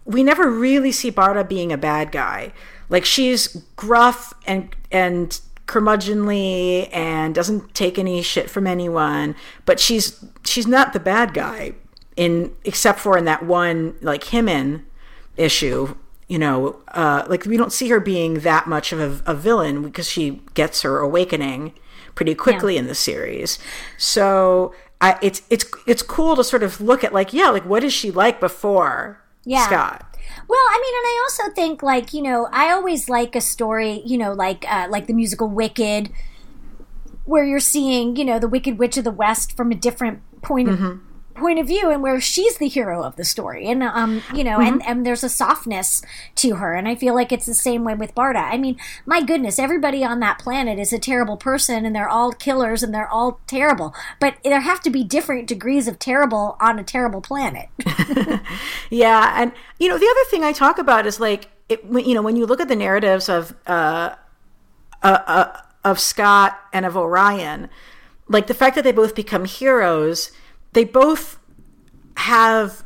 [0.06, 2.54] we never really see Barda being a bad guy.
[2.90, 10.24] Like she's gruff and and curmudgeonly and doesn't take any shit from anyone, but she's
[10.46, 11.74] she's not the bad guy
[12.16, 14.84] in except for in that one like Himon
[15.36, 15.96] issue.
[16.30, 19.82] You know, uh, like we don't see her being that much of a, a villain
[19.82, 21.74] because she gets her awakening
[22.16, 22.82] pretty quickly Yeah.
[22.82, 23.60] in the series.
[23.98, 27.84] So I, it's it's it's cool to sort of look at like yeah, like what
[27.84, 29.66] is she like before Yeah.
[29.66, 30.04] Scott?
[30.48, 34.02] Well, I mean, and I also think like you know, I always like a story,
[34.06, 36.10] you know, like uh, like the musical Wicked,
[37.26, 40.70] where you're seeing you know the Wicked Witch of the West from a different point
[40.70, 41.00] of
[41.38, 44.60] point of view, and where she's the hero of the story, and um, you know,
[44.60, 46.02] and and there's a softness
[46.36, 48.44] to her, and I feel like it's the same way with Barda.
[48.52, 52.32] I mean, my goodness, everybody on that planet is a terrible person, and they're all
[52.32, 56.80] killers, and they're all terrible, but there have to be different degrees of terrible on
[56.80, 57.70] a terrible planet.
[58.90, 62.16] Yeah, and you know the other thing I talk about is like it, when- you
[62.16, 64.16] know when you look at the narratives of uh,
[65.04, 67.70] uh, uh, of Scott and of Orion,
[68.28, 70.32] like the fact that they both become heroes,
[70.78, 71.40] they both
[72.18, 72.84] have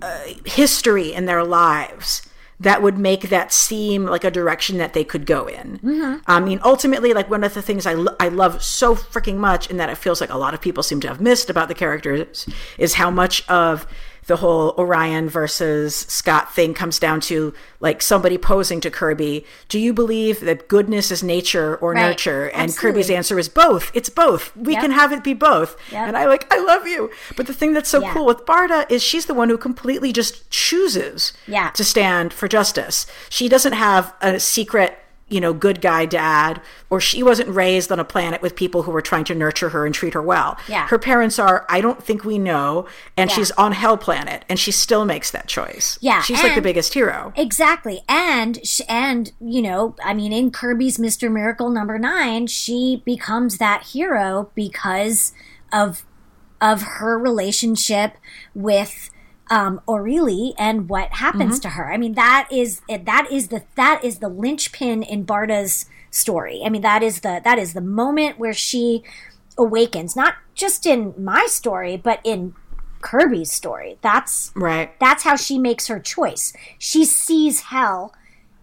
[0.00, 2.22] uh, history in their lives
[2.60, 5.80] that would make that seem like a direction that they could go in.
[6.28, 9.68] I mean, ultimately, like one of the things I, lo- I love so freaking much,
[9.68, 11.74] and that it feels like a lot of people seem to have missed about the
[11.74, 12.46] characters,
[12.78, 13.84] is how much of
[14.26, 19.78] the whole Orion versus Scott thing comes down to like somebody posing to Kirby, do
[19.78, 22.02] you believe that goodness is nature or Right.
[22.02, 22.46] nurture?
[22.50, 22.92] And Absolutely.
[23.02, 23.90] Kirby's answer is both.
[23.94, 24.56] It's both.
[24.56, 24.82] We Yep.
[24.82, 25.76] can have it be both.
[25.90, 26.08] Yep.
[26.08, 27.10] And I like, I love you.
[27.36, 28.12] But the thing that's so Yeah.
[28.12, 31.70] cool with Barda is she's the one who completely just chooses Yeah.
[31.70, 33.06] to stand for justice.
[33.28, 34.98] She doesn't have a secret,
[35.32, 38.90] you know, good guy dad, or she wasn't raised on a planet with people who
[38.90, 40.58] were trying to nurture her and treat her well.
[40.68, 40.86] Yeah.
[40.88, 43.36] Her parents are, I don't think we know, and Yeah.
[43.36, 45.98] she's on Hell Planet, and she still makes that choice.
[46.00, 47.32] Yeah, She's like the biggest hero.
[47.36, 48.02] Exactly.
[48.08, 51.32] And and you know, I mean in Kirby's Mr.
[51.32, 55.32] Miracle number 9, she becomes that hero because
[55.72, 56.04] of
[56.60, 58.16] of her relationship
[58.54, 59.10] with
[59.52, 61.92] um Aurelie and what happens to her.
[61.92, 66.62] I mean that is that is the that is the linchpin in Barda's story.
[66.64, 69.02] I mean that is the that is the moment where she
[69.58, 72.54] awakens not just in my story but in
[73.02, 73.98] Kirby's story.
[74.00, 74.98] That's Right.
[74.98, 76.52] that's how she makes her choice.
[76.78, 78.14] She sees hell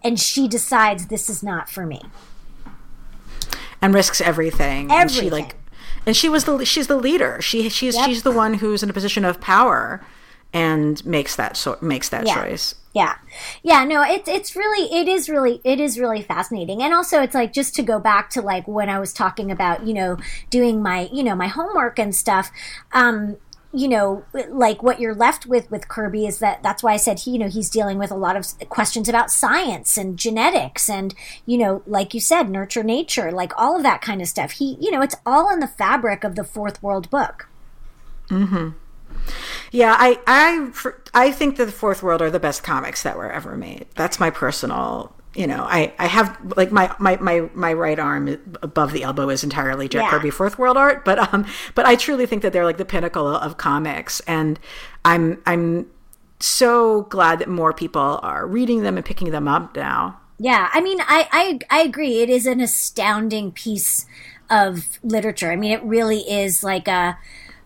[0.04, 2.02] and she decides this is not for me.
[3.82, 4.92] and risks everything.
[4.92, 5.46] And she Everything.
[5.46, 5.56] like,
[6.06, 7.42] and she was the she's the leader.
[7.42, 8.06] She she's Yep.
[8.06, 10.02] she's the one who's in a position of power
[10.54, 12.36] and makes that so makes that Yeah.
[12.36, 12.76] choice.
[12.94, 13.16] Yeah.
[13.62, 16.82] Yeah, no, it's it's really it is really it is really fascinating.
[16.82, 19.86] And also it's like just to go back to like when I was talking about,
[19.86, 20.18] you know,
[20.50, 22.52] doing my, you know, my homework and stuff,
[22.92, 23.38] um
[23.72, 27.20] you know, like what you're left with with Kirby is that that's why I said
[27.20, 31.14] he, you know, he's dealing with a lot of questions about science and genetics and,
[31.46, 34.54] you know, like you said, nurture nature, like all of that kind of stuff.
[34.54, 37.48] He, you know, it's all in the fabric of the fourth world book.
[39.72, 40.72] Yeah, I I
[41.14, 43.88] I think that the Fourth World are the best comics that were ever made.
[43.96, 45.16] That's my personal.
[45.36, 49.30] You know, I, I have like my, my, my, my right arm above the elbow
[49.30, 50.10] is entirely Jack Yeah.
[50.10, 53.28] Kirby Fourth World art, but um, but I truly think that they're like the pinnacle
[53.28, 54.60] of comics, and
[55.06, 55.86] I'm I'm
[56.40, 60.20] so glad that more people are reading them and picking them up now.
[60.40, 62.22] Yeah, I mean, I, I I agree.
[62.22, 64.08] It is an astounding piece
[64.50, 65.52] of literature.
[65.52, 67.18] I mean, it really is like a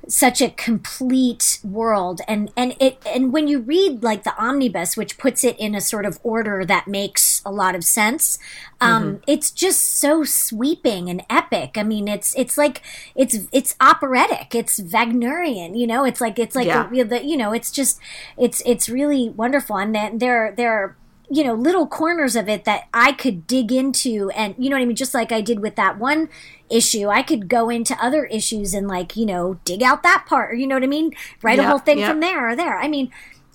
[0.08, 5.18] such a complete world, and and it and when you read like the omnibus, which
[5.18, 8.38] puts it in a sort of order that makes a lot of sense,
[8.82, 11.78] um, it's just so sweeping and epic.
[11.78, 12.82] I mean, it's it's like
[13.16, 14.54] it's it's operatic.
[14.56, 15.76] It's Wagnerian.
[15.76, 16.88] You know, it's like it's like Yeah.
[16.92, 18.00] the, the you know, it's just
[18.38, 20.74] it's it's really wonderful, and then there there.
[20.74, 20.98] are
[21.34, 24.84] you know little corners of it that I could dig into and you know what
[24.84, 24.96] I mean?
[24.96, 26.30] Just like I did with that one
[26.70, 30.52] issue I could go into other issues and like you know dig out that part
[30.52, 31.12] or you know what I mean?
[31.42, 32.10] Write a whole thing yeah.
[32.10, 32.78] from there or there.
[32.78, 33.10] I mean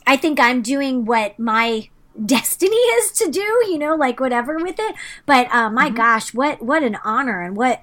[0.09, 1.89] I think I'm doing what my
[2.27, 4.97] destiny is to do you know like whatever with it.
[5.25, 5.75] But uh, Mm-hmm.
[5.77, 7.83] my gosh what what an honor and what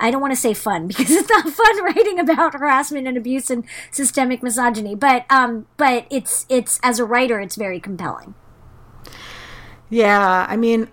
[0.00, 3.50] I don't want to say fun because it's not fun writing about harassment and abuse
[3.50, 8.34] and systemic misogyny but um but it's it's as a writer it's very compelling
[9.90, 10.88] Yeah, I mean,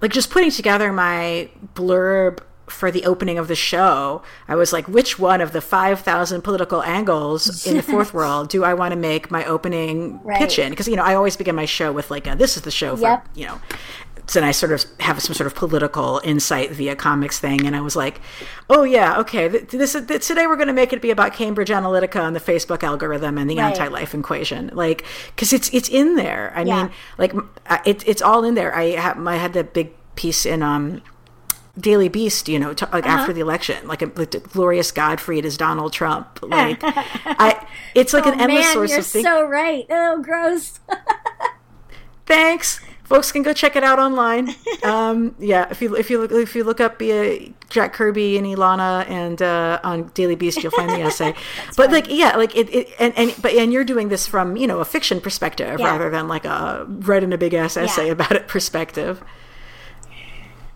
[0.00, 4.88] like just putting together my blurb for the opening of the show, I was like,
[4.88, 8.96] which one of the 5,000 political angles in the fourth world do I want to
[8.98, 10.38] make my opening Right.
[10.38, 10.70] pitch in?
[10.70, 12.96] Because, you know, I always begin my show with like, a, this is the show
[12.96, 13.28] for, Yep.
[13.34, 13.60] you know,
[14.26, 17.66] so then I sort of have some sort of political insight via comics thing.
[17.66, 18.20] And I was like,
[18.70, 21.68] oh, yeah, okay, th- this is, today we're going to make it be about Cambridge
[21.68, 23.66] Analytica and the Facebook algorithm and the Right.
[23.78, 24.70] anti-life equation.
[24.72, 25.04] Like,
[25.34, 26.52] because it's, it's in there.
[26.56, 26.82] I Yeah.
[26.84, 27.32] mean, like
[27.84, 28.74] it, it's all in there.
[28.74, 31.02] I have I had the big piece in um
[31.76, 35.56] Daily Beast, you know, t- like after the election, like, a, like Glorious Godfrey as
[35.56, 36.38] Donald Trump.
[36.40, 37.66] Like, I,
[37.96, 39.24] it's like an oh endless man, source you're of things.
[39.26, 39.84] so right.
[39.90, 40.78] Oh, gross.
[42.26, 44.54] Thanks, folks can go check it out online.
[44.82, 48.46] um, yeah, if you if you look if you look up uh, Jack Kirby and
[48.46, 51.34] Elana and uh, on Daily Beast, you'll find the essay.
[51.76, 54.66] but like, yeah, like it, it and, and but and you're doing this from you
[54.66, 55.86] know a fiction perspective Yeah.
[55.92, 56.86] rather than like a
[57.22, 58.12] in a big ass essay Yeah.
[58.12, 59.22] about it perspective.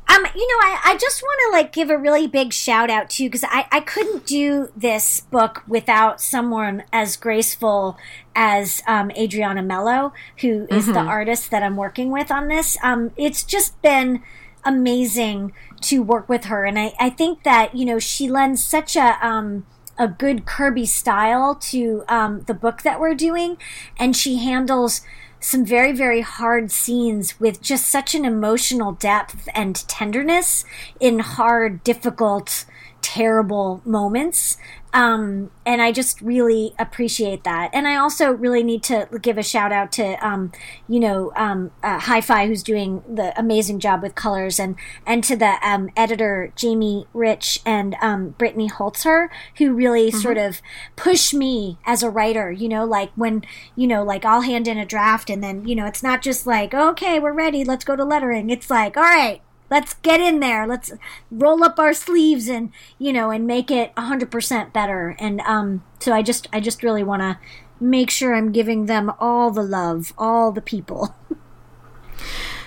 [0.08, 3.10] Um, you know, I, I just want to like give a really big shout out
[3.10, 7.98] to because I, I couldn't do this book without someone as graceful
[8.34, 12.78] as um, Adriana Melo, who is the artist that I'm working with on this.
[12.82, 14.22] Um, it's just been
[14.64, 15.52] amazing
[15.82, 19.24] to work with her, and I, I think that you know she lends such a
[19.26, 19.66] um,
[19.98, 23.58] a good Kirby style to um, the book that we're doing,
[23.98, 25.02] and she handles
[25.40, 30.64] some very very hard scenes with just such an emotional depth and tenderness
[31.00, 32.64] in hard difficult
[33.02, 34.56] terrible moments.
[34.94, 37.70] Um, and i just really appreciate that.
[37.74, 40.50] And i also really need to give a shout out to um,
[40.88, 44.76] you know um, uh, hi-fi who's doing the amazing job with colors and
[45.06, 49.28] and to the um, editor jamie rich and um, brittany holzherr
[49.58, 50.62] who really sort of
[50.96, 53.44] push me as a writer you know like when
[53.76, 56.46] you know like i'll hand in a draft and then you know it's not just
[56.46, 58.50] like okay we're ready let's go to lettering.
[58.50, 60.92] It's like all right let's get in there let's
[61.30, 66.12] roll up our sleeves and you know and make it 100% better and um so
[66.12, 67.38] i just i just really want to
[67.80, 71.14] make sure i'm giving them all the love all the people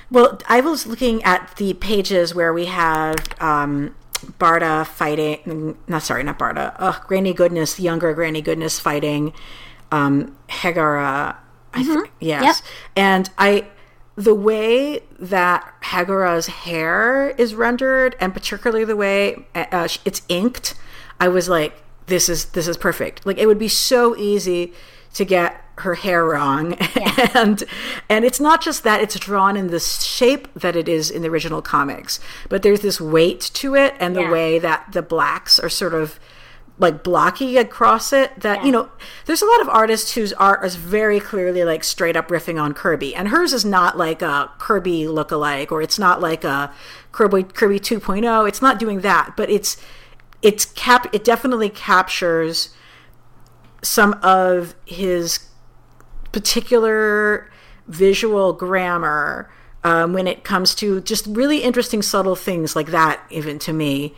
[0.10, 3.96] Well, I was looking at the pages where we have um,
[4.40, 5.78] Barda fighting.
[5.88, 6.76] Not sorry, not Barda.
[6.80, 9.32] Ugh, Granny Goodness, younger Granny Goodness fighting
[9.90, 11.38] um, Hagara.
[11.74, 12.56] I think yes, Yep.
[12.98, 13.68] and I
[14.24, 20.76] the way that Hagara's hair is rendered, and particularly the way uh, it's inked,
[21.20, 21.74] I was like,
[22.08, 23.26] this is this is perfect.
[23.26, 24.74] Like it would be so easy
[25.14, 26.74] to get her hair wrong
[27.34, 27.64] and
[28.08, 31.28] and it's not just that it's drawn in the shape that it is in the
[31.28, 32.20] original comics
[32.50, 34.32] but there's this weight to it and the Yeah.
[34.32, 36.20] way that the blacks are sort of
[36.82, 38.66] like blocky across it that Yeah.
[38.66, 38.90] you know
[39.26, 42.74] there's a lot of artists whose art is very clearly like straight up riffing on
[42.74, 46.74] kirby and hers is not like a kirby look-alike or it's not like a
[47.12, 49.78] kirby kirby 2.0 it's not doing that but it's
[50.42, 52.76] it's cap it definitely captures
[53.84, 55.40] some of his
[56.32, 57.50] particular
[57.88, 59.52] visual grammar
[59.84, 64.16] um, when it comes to just really interesting subtle things like that even to me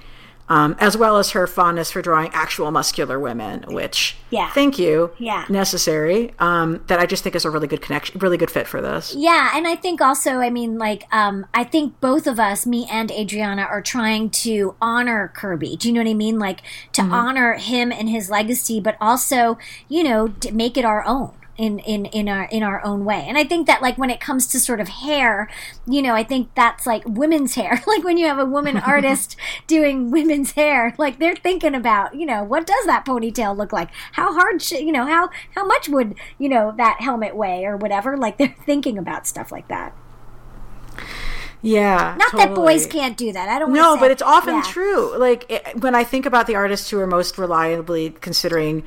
[0.53, 4.49] um, as well as her fondness for drawing actual muscular women which Yeah.
[4.51, 5.45] thank you Yeah.
[5.49, 8.79] necessary um, that i just think is a really good connection really good fit for
[8.81, 12.65] this Yeah, and I think also, I mean, like, um, I think both of us,
[12.65, 15.75] me and Adriana, are trying to honor Kirby.
[15.77, 16.37] Do you know what I mean?
[16.39, 16.59] Like,
[16.93, 19.57] to honor him and his legacy, but also,
[19.89, 21.31] you know, to make it our own.
[21.55, 23.25] In, in in our in our own way.
[23.27, 25.47] And i think that like when it comes to sort of hair
[25.85, 27.81] you know i think that's like women's hair.
[27.85, 29.35] Like when you have a woman artist
[29.67, 33.89] doing women's hair like they're thinking about you know what does that ponytail look like?
[34.13, 37.77] How hard should you know how how much would you know that helmet weigh or
[37.77, 38.17] whatever?
[38.17, 39.95] Like they're thinking about stuff like that.
[41.61, 43.47] Yeah not that boys can't do that.
[43.47, 44.63] I don't No, but it's often yeah.
[44.63, 45.17] true.
[45.17, 48.83] Like it, when I think about the artists who are most reliably considering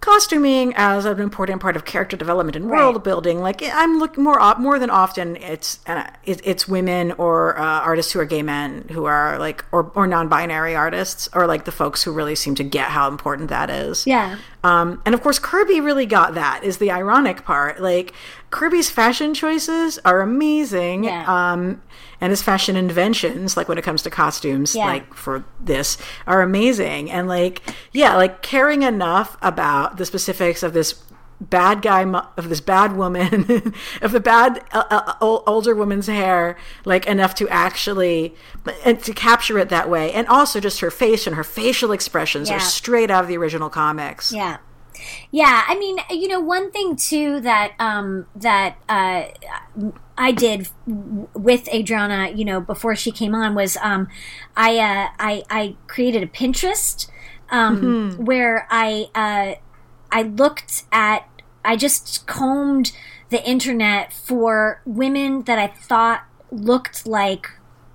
[0.00, 2.78] costuming as an important part of character development and Right.
[2.80, 7.12] world building, like I'm looking more op- more than often it's uh, it, it's women
[7.12, 11.46] or uh, artists who are gay men who are like or or non-binary artists or
[11.46, 14.06] like the folks who really seem to get how important that is.
[14.06, 14.36] yeah
[14.66, 16.60] Um, and of course, Kirby really got that.
[16.64, 17.80] Is the ironic part.
[17.80, 18.12] Like
[18.50, 21.04] Kirby's fashion choices are amazing.
[21.04, 21.24] Yeah.
[21.52, 21.82] Um,
[22.20, 24.86] and his fashion inventions, like when it comes to costumes, Yeah.
[24.86, 27.10] like for this, are amazing.
[27.10, 27.60] And like,
[27.92, 30.94] yeah, like caring enough about the specifics of this
[31.40, 32.02] bad guy
[32.36, 34.84] of this bad woman of the bad uh,
[35.20, 38.34] uh, older woman's hair like enough to actually
[38.84, 42.48] and to capture it that way and also just her face and her facial expressions
[42.48, 42.56] Yeah.
[42.56, 44.58] are straight out of the original comics Yeah.
[45.30, 49.24] Yeah, I mean, you know, one thing too that um, that uh,
[50.16, 54.08] I did with Adriana, you know, before she came on was um,
[54.56, 57.10] I, uh, I I created a Pinterest
[57.50, 59.60] um, where I uh,
[60.10, 61.28] I looked at
[61.64, 62.92] I just combed
[63.30, 67.50] the internet for women that I thought looked like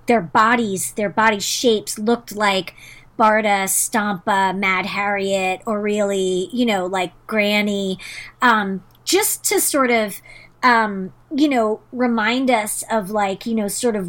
[0.06, 2.74] their bodies, their body shapes looked like
[3.18, 7.98] Barda, Stompa, Mad Harriet, or really, you know, like Granny,
[8.42, 10.20] um, just to sort of
[10.62, 14.08] um, you know, remind us of like, you know, sort of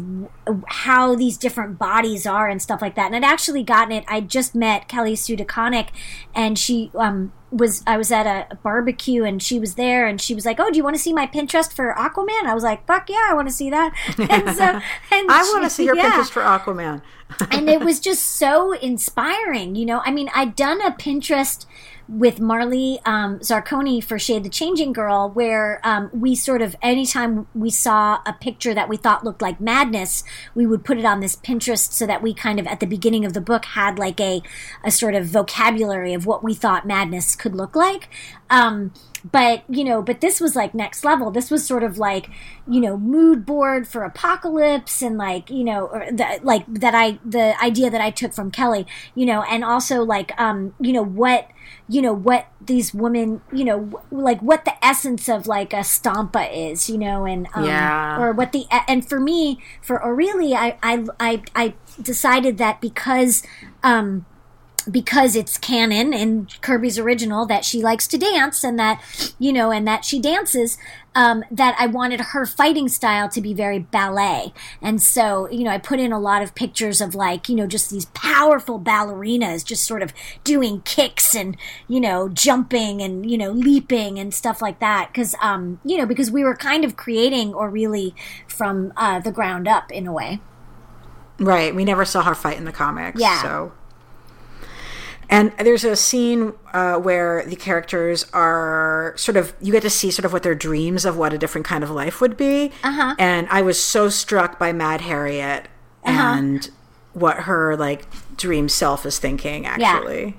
[0.68, 3.06] how these different bodies are and stuff like that.
[3.06, 4.04] And I'd actually gotten it.
[4.06, 5.36] I just met Kelly Sue
[6.34, 10.34] and she, um, was I was at a barbecue and she was there and she
[10.34, 12.84] was like, "Oh, do you want to see my Pinterest for Aquaman?" I was like,
[12.86, 13.94] "Fuck yeah, I want to see that."
[14.34, 14.64] And so,
[15.12, 16.10] and I want to see your yeah.
[16.10, 17.02] Pinterest for Aquaman.
[17.50, 20.02] and it was just so inspiring, you know.
[20.04, 21.66] I mean, I'd done a Pinterest
[22.08, 27.46] with Marley um, Zarcone for Shade the Changing Girl, where um, we sort of, anytime
[27.54, 30.24] we saw a picture that we thought looked like madness,
[30.54, 33.24] we would put it on this Pinterest so that we kind of, at the beginning
[33.24, 34.42] of the book, had like a,
[34.84, 38.08] a sort of vocabulary of what we thought madness could look like.
[38.50, 38.92] Um,
[39.24, 42.28] but you know but this was like next level this was sort of like
[42.68, 47.18] you know mood board for apocalypse and like you know or the, like that i
[47.24, 51.02] the idea that i took from kelly you know and also like um you know
[51.02, 51.48] what
[51.88, 56.48] you know what these women you know like what the essence of like a stompa
[56.52, 58.20] is you know and um, yeah.
[58.20, 63.42] or what the and for me for aurelie i i i, I decided that because
[63.82, 64.26] um
[64.90, 69.02] because it's canon in Kirby's original that she likes to dance and that,
[69.38, 70.78] you know, and that she dances,
[71.14, 74.52] um, that I wanted her fighting style to be very ballet.
[74.82, 77.66] And so, you know, I put in a lot of pictures of like, you know,
[77.66, 80.12] just these powerful ballerinas just sort of
[80.42, 81.56] doing kicks and,
[81.88, 85.14] you know, jumping and, you know, leaping and stuff like that.
[85.14, 88.14] Cause, um, you know, because we were kind of creating Aurelie
[88.48, 90.40] from uh, the ground up in a way.
[91.38, 91.74] Right.
[91.74, 93.20] We never saw her fight in the comics.
[93.20, 93.42] Yeah.
[93.42, 93.72] So
[95.28, 100.10] and there's a scene uh, where the characters are sort of, you get to see
[100.10, 102.72] sort of what their dreams of what a different kind of life would be.
[102.82, 103.14] Uh-huh.
[103.18, 105.68] And I was so struck by Mad Harriet
[106.04, 106.38] uh-huh.
[106.38, 106.70] and
[107.12, 108.06] what her like
[108.36, 110.36] dream self is thinking actually.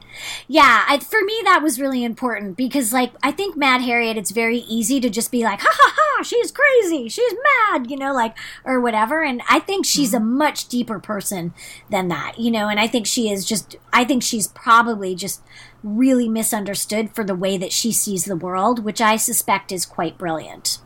[0.47, 4.17] Yeah, yeah I, for me that was really important because like i think mad harriet
[4.17, 7.33] it's very easy to just be like ha ha ha she's crazy she's
[7.69, 10.23] mad you know like or whatever and i think she's mm-hmm.
[10.23, 11.53] a much deeper person
[11.89, 15.41] than that you know and i think she is just i think she's probably just
[15.83, 20.17] really misunderstood for the way that she sees the world which i suspect is quite
[20.17, 20.79] brilliant.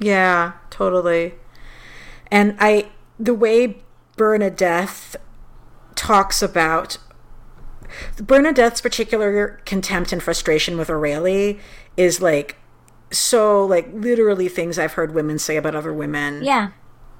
[0.00, 1.34] Yeah totally.
[2.30, 3.78] And i the way
[4.16, 5.16] bernadeth
[5.98, 6.96] talks about
[8.20, 11.58] Bernadeth's particular contempt and frustration with Aurelie
[11.96, 12.56] is like
[13.10, 16.44] so like literally things I've heard women say about other women.
[16.44, 16.70] Yeah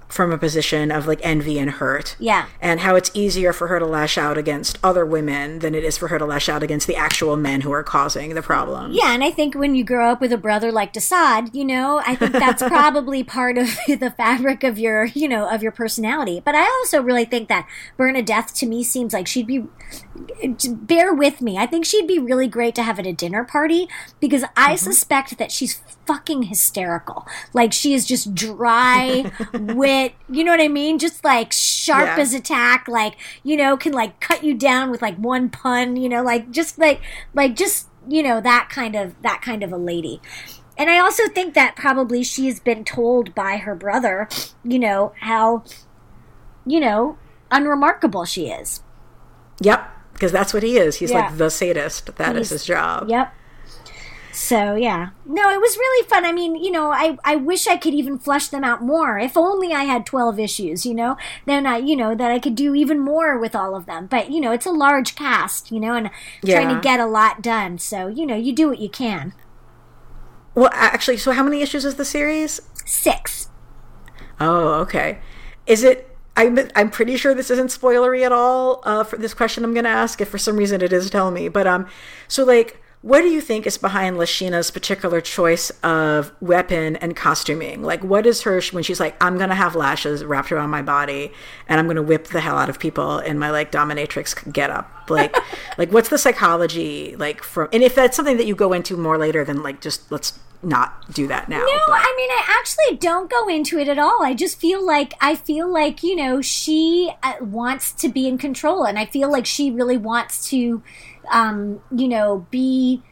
[0.09, 2.16] from a position of like envy and hurt.
[2.18, 2.46] Yeah.
[2.61, 5.98] And how it's easier for her to lash out against other women than it is
[5.98, 8.92] for her to lash out against the actual men who are causing the problem.
[8.92, 12.02] Yeah, and I think when you grow up with a brother like Desaad, you know,
[12.06, 16.40] I think that's probably part of the fabric of your, you know, of your personality.
[16.44, 19.64] But I also really think that Bernadeth to me seems like she'd be
[20.68, 21.59] bear with me.
[21.59, 23.88] I think she'd be really great to have at a dinner party
[24.20, 24.76] because I mm-hmm.
[24.76, 27.26] suspect that she's fucking hysterical.
[27.52, 29.97] Like she is just dry wit,
[30.30, 30.99] you know what I mean?
[30.99, 32.22] Just like sharp yeah.
[32.22, 36.09] as attack, like, you know, can like cut you down with like one pun, you
[36.09, 37.01] know, like just like
[37.34, 40.20] like just, you know, that kind of that kind of a lady.
[40.76, 44.28] And I also think that probably she's been told by her brother,
[44.62, 45.64] you know, how
[46.66, 47.18] you know,
[47.51, 48.82] unremarkable she is.
[49.61, 50.96] Yep, because that's what he is.
[50.96, 51.20] He's yeah.
[51.20, 52.14] like the sadist.
[52.16, 53.09] That He's, is his job.
[53.09, 53.34] Yep.
[54.39, 56.24] So yeah, no, it was really fun.
[56.24, 59.18] I mean, you know, I I wish I could even flush them out more.
[59.18, 62.55] If only I had twelve issues, you know, then I you know that I could
[62.55, 64.07] do even more with all of them.
[64.07, 66.09] But you know, it's a large cast, you know, and
[66.45, 66.55] yeah.
[66.55, 67.78] trying to get a lot done.
[67.78, 69.34] So you know, you do what you can.
[70.55, 72.61] Well, actually, so how many issues is the series?
[72.86, 73.49] Six.
[74.39, 75.18] Oh, okay.
[75.66, 79.64] Is it I'm, I'm pretty sure this isn't spoilery at all uh, for this question
[79.64, 80.20] I'm going to ask.
[80.20, 81.49] If for some reason it is, tell me.
[81.49, 81.89] But um,
[82.28, 87.82] so like, what do you think is behind Lashina's particular choice of weapon and costuming?
[87.82, 91.32] Like, what is her when she's like, I'm gonna have lashes wrapped around my body
[91.68, 95.09] and I'm gonna whip the hell out of people in my like dominatrix get up?
[95.09, 95.36] Like,
[95.78, 97.68] like what's the psychology like from?
[97.72, 101.12] And if that's something that you go into more later, then like just let's not
[101.14, 101.59] do that now.
[101.59, 102.01] No, but.
[102.01, 104.24] I mean, I actually don't go into it at all.
[104.24, 108.38] I just feel like I feel like you know she uh, wants to be in
[108.38, 110.82] control, and I feel like she really wants to
[111.32, 113.02] um, you know, be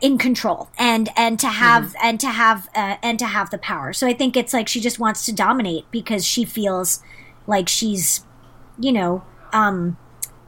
[0.00, 2.06] in control and and to have mm-hmm.
[2.06, 3.92] and to have uh, and to have the power.
[3.92, 7.02] So I think it's like she just wants to dominate because she feels
[7.46, 8.24] like she's,
[8.78, 9.96] you know, um,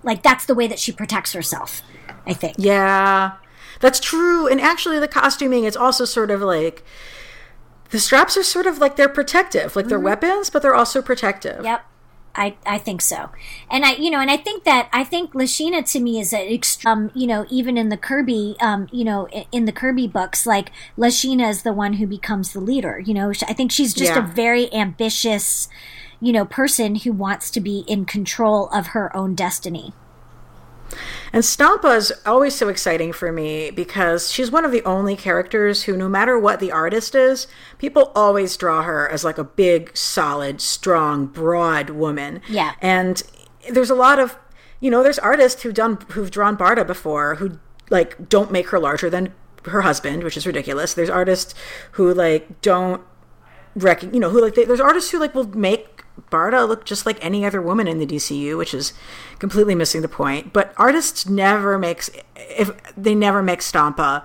[0.02, 1.82] like that's the way that she protects herself.
[2.26, 2.56] I think.
[2.58, 3.32] Yeah,
[3.80, 4.46] that's true.
[4.46, 6.84] And actually, the costuming is also sort of like
[7.90, 10.06] the straps are sort of like they're protective, like they're mm-hmm.
[10.06, 11.64] weapons, but they're also protective.
[11.64, 11.84] Yep.
[12.34, 13.30] I, I think so.
[13.70, 16.60] And I, you know, and I think that, I think Lashina to me is a,
[16.84, 20.70] um, you know, even in the Kirby, um, you know, in the Kirby books, like
[20.98, 24.24] Lashina is the one who becomes the leader, you know, I think she's just Yeah.
[24.24, 25.68] a very ambitious,
[26.20, 29.92] you know, person who wants to be in control of her own destiny.
[31.32, 35.84] And Stompa is always so exciting for me because she's one of the only characters
[35.84, 37.46] who, no matter what the artist is,
[37.78, 42.40] people always draw her as like a big, solid, strong, broad woman.
[42.48, 42.74] Yeah.
[42.80, 43.22] And
[43.70, 44.36] there's a lot of,
[44.80, 47.58] you know, there's artists who've done who've drawn Barda before who
[47.90, 50.94] like don't make her larger than her husband, which is ridiculous.
[50.94, 51.54] There's artists
[51.92, 53.02] who like don't
[53.74, 55.93] rec- you know, who like they, there's artists who like will make
[56.30, 58.92] Barda looked just like any other woman in the DCU, which is
[59.38, 60.52] completely missing the point.
[60.52, 64.24] But artists never makes if they never make Stompa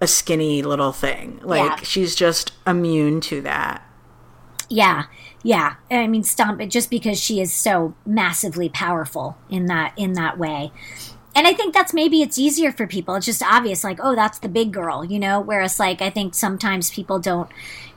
[0.00, 1.40] a skinny little thing.
[1.42, 1.76] Like Yeah.
[1.84, 3.82] she's just immune to that.
[4.68, 5.04] Yeah,
[5.42, 5.74] yeah.
[5.90, 10.72] I mean, Stomp just because she is so massively powerful in that in that way.
[11.34, 13.14] And I think that's maybe it's easier for people.
[13.14, 15.40] It's just obvious, like, oh, that's the big girl, you know.
[15.40, 17.48] Whereas, like, I think sometimes people don't,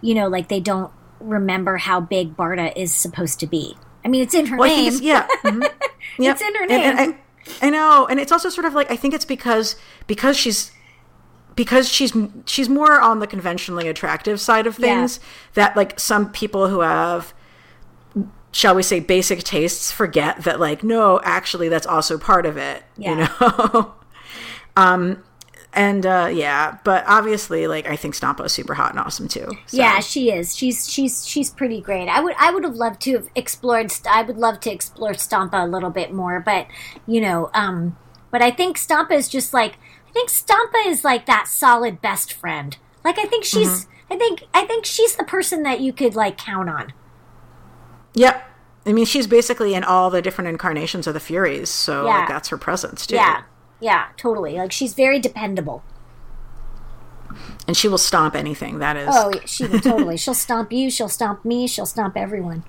[0.01, 0.91] you know, like they don't
[1.23, 3.75] remember how big Barda is supposed to be.
[4.05, 4.87] I mean, it's in her Well, name.
[4.91, 5.27] it's, yeah.
[5.43, 5.61] mhm.
[6.19, 6.33] Yep.
[6.35, 7.17] It's in her And- and name.
[7.61, 9.75] I, I know, and it's also sort of like I think it's because
[10.07, 10.71] because she's
[11.55, 12.13] because she's
[12.45, 14.87] she's more on the conventionally attractive side of Yeah.
[15.01, 15.19] things
[15.53, 17.33] that like some people who have
[18.51, 22.83] shall we say basic tastes forget that like no actually that's also part of it
[22.97, 23.93] you know
[24.77, 25.23] um
[25.75, 29.47] and uh yeah but obviously like i think stompa is super hot and awesome too
[29.65, 29.77] so.
[29.77, 30.55] Yeah, she is.
[30.55, 32.07] She's she's she's pretty great.
[32.07, 33.91] I would I would have loved to have explored.
[34.09, 36.67] I would love to explore Stompa a little bit more, but
[37.07, 37.97] you know, um,
[38.31, 39.73] but I think Stompa is just like
[40.07, 42.77] I think Stompa is like that solid best friend.
[43.03, 46.37] Like I think she's I think I think she's the person that you could like
[46.37, 46.93] count on.
[48.13, 48.43] Yep.
[48.85, 52.19] I mean, she's basically in all the different incarnations of the Furies, so Yeah.
[52.19, 53.15] like that's her presence too.
[53.15, 53.43] Yeah,
[53.83, 54.53] yeah, totally.
[54.55, 55.83] Like she's very dependable.
[57.67, 58.79] And she will stomp anything.
[58.79, 59.07] That is.
[59.11, 60.17] Oh, she would totally.
[60.17, 60.89] She'll stomp you.
[60.89, 61.67] She'll stomp me.
[61.67, 62.63] She'll stomp everyone.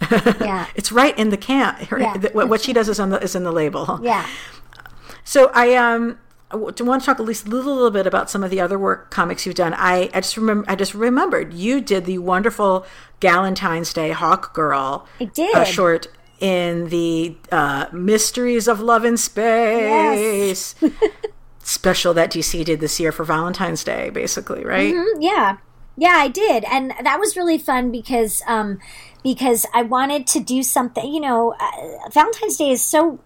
[0.40, 1.74] Yeah, It's right in the can.
[1.90, 2.16] Her, Yeah.
[2.16, 4.00] the- what, she does is on the is in the label.
[4.02, 4.26] yeah.
[5.24, 6.18] So I um
[6.50, 8.76] I want to talk at least a little, little bit about some of the other
[8.78, 9.72] work comics you've done.
[9.76, 12.84] I, I just remember I just remembered you did the wonderful
[13.20, 15.06] Galentine's Day Hawk Girl.
[15.20, 15.54] I did.
[15.54, 16.08] a short
[16.40, 20.74] in the uh, Mysteries of Love in Space
[21.62, 24.94] special that DC did this year for Valentine's Day, basically, right?
[25.18, 25.58] Yeah.
[25.96, 26.64] Yeah, I did.
[26.64, 28.78] And that was really fun because um
[29.22, 33.20] because I wanted to do something, you know, uh, Valentine's Day is so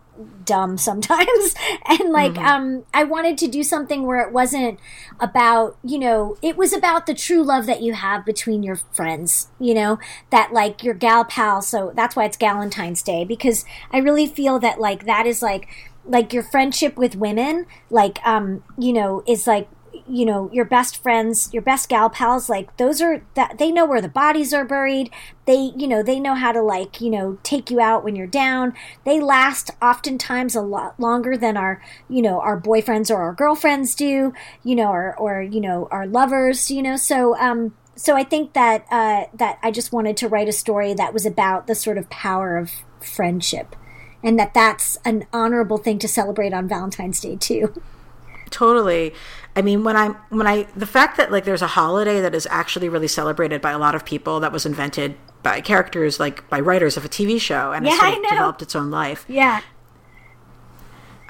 [0.45, 1.55] dumb sometimes.
[1.87, 4.79] And like um I wanted to do something where it wasn't
[5.21, 9.49] about, you know, it was about the true love that you have between your friends,
[9.61, 9.99] you know,
[10.31, 14.59] that like your gal pal, so that's why it's Galentine's Day because I really feel
[14.61, 15.69] that like that is like
[16.05, 19.69] like your friendship with women like um you know is like
[20.09, 23.87] you know your best friends your best gal pals like those are that they know
[23.87, 25.11] where the bodies are buried.
[25.47, 28.27] They you know they know how to like you know take you out when you're
[28.27, 28.75] down.
[29.05, 33.95] They last oftentimes a lot longer than our you know our boyfriends or our girlfriends
[33.95, 34.33] do
[34.63, 36.97] you know or or you know our lovers you know.
[36.97, 40.95] So um so i think that uh that i just wanted to write a story
[40.95, 43.77] that was about the sort of power of friendship
[44.23, 47.73] and that that's an honorable thing to celebrate on valentine's day too
[48.55, 49.13] Totally.
[49.57, 52.47] I mean, when I when I the fact that like there's a holiday that is
[52.51, 56.61] actually really celebrated by a lot of people that was invented by characters like by
[56.61, 59.25] writers of a TV show and Yeah, sort of developed its own life.
[59.29, 59.61] yeah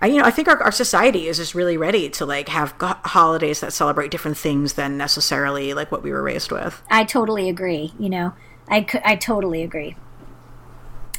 [0.00, 2.76] I, you know, I think our, our society is just really ready to like have
[2.78, 6.82] go- holidays that celebrate different things than necessarily like what we were raised with.
[6.90, 7.94] I totally agree.
[7.98, 8.34] You know,
[8.68, 9.96] I I totally agree.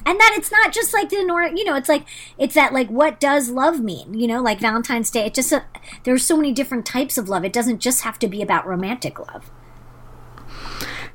[0.06, 2.06] And that it's not just like the nor, you know, it's like
[2.38, 4.14] it's that like what does love mean?
[4.14, 5.26] You know, like Valentine's Day.
[5.26, 5.62] It just uh,
[6.03, 7.43] there's so many different types of love.
[7.43, 9.49] It doesn't just have to be about romantic love.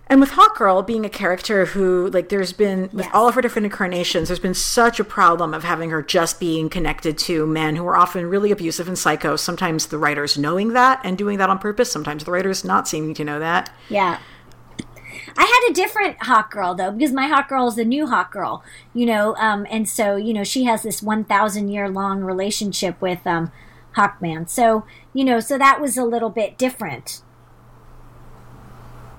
[0.08, 3.10] And with Hawk Girl being a character who, like, there's been, with Yes.
[3.14, 6.68] all of her different incarnations, there's been such a problem of having her just being
[6.68, 9.36] connected to men who are often really abusive and psycho.
[9.36, 13.14] Sometimes the writers knowing that and doing that on purpose, sometimes the writers not seeming
[13.14, 13.72] to know that.
[13.88, 14.18] Yeah.
[15.36, 18.32] I had a different hawk girl though, because my hawk girl is the new hawk
[18.32, 18.62] girl,
[18.94, 23.00] you know, um, and so you know she has this one thousand year long relationship
[23.00, 23.50] with um,
[23.96, 24.48] Hawkman.
[24.48, 27.22] So you know, so that was a little bit different.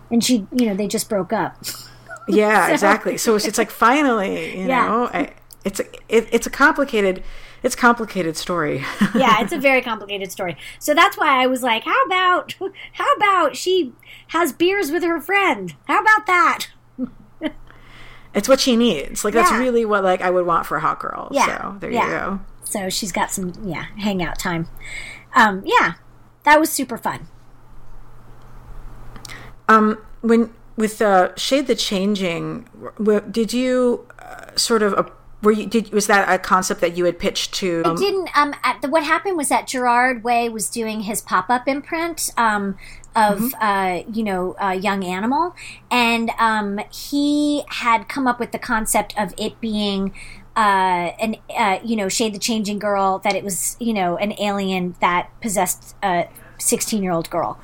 [0.09, 1.55] And she, you know, they just broke up.
[2.27, 3.17] Yeah, exactly.
[3.17, 4.85] So it's, it's like finally, you Yeah.
[4.87, 5.33] know, I,
[5.63, 7.23] it's a, it, it's a complicated,
[7.63, 8.79] it's a complicated story.
[9.15, 10.57] yeah, it's a very complicated story.
[10.79, 12.55] So that's why I was like, how about
[12.93, 13.93] how about she
[14.27, 15.75] has beers with her friend?
[15.87, 16.67] How about that?
[18.33, 19.25] It's what she needs.
[19.25, 19.59] Like that's Yeah.
[19.59, 21.27] really what like I would want for a hot girl.
[21.31, 22.05] Yeah, So there yeah.
[22.05, 22.39] you go.
[22.63, 24.69] So she's got some yeah hangout time.
[25.35, 25.95] Um, yeah,
[26.43, 27.27] that was super fun.
[29.67, 32.67] Um, when with uh, Shade the Changing,
[33.31, 35.11] did you uh, sort of
[35.41, 37.81] were you did was that a concept that you had pitched to?
[37.85, 38.29] It didn't.
[38.37, 42.29] Um, at the, what happened was that Gerard Way was doing his pop up imprint
[42.37, 42.77] um,
[43.15, 45.55] of uh, you know uh, Young Animal,
[45.89, 50.13] and um, he had come up with the concept of it being.
[50.53, 53.19] Uh, an uh, you know, Shade the Changing Girl.
[53.19, 56.27] That it was you know an alien that possessed a
[56.59, 57.57] sixteen year old girl,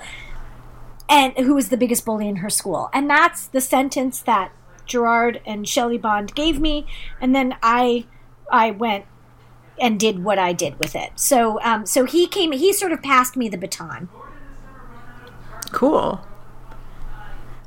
[1.10, 2.90] and who was the biggest bully in her school.
[2.94, 4.54] And that's the sentence that
[4.88, 6.86] Gerard and Shelly Bond gave me,
[7.22, 8.06] and then I
[8.52, 9.06] I went
[9.80, 11.12] and did what I did with it.
[11.16, 14.10] So um, so he came he sort of passed me the baton.
[15.72, 16.22] Cool.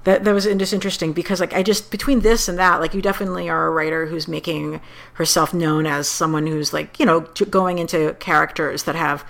[0.05, 3.03] That that was just interesting because like I just between this and that like you
[3.03, 4.81] definitely are a writer who's making
[5.15, 9.25] herself known as someone who's like you know going into characters that have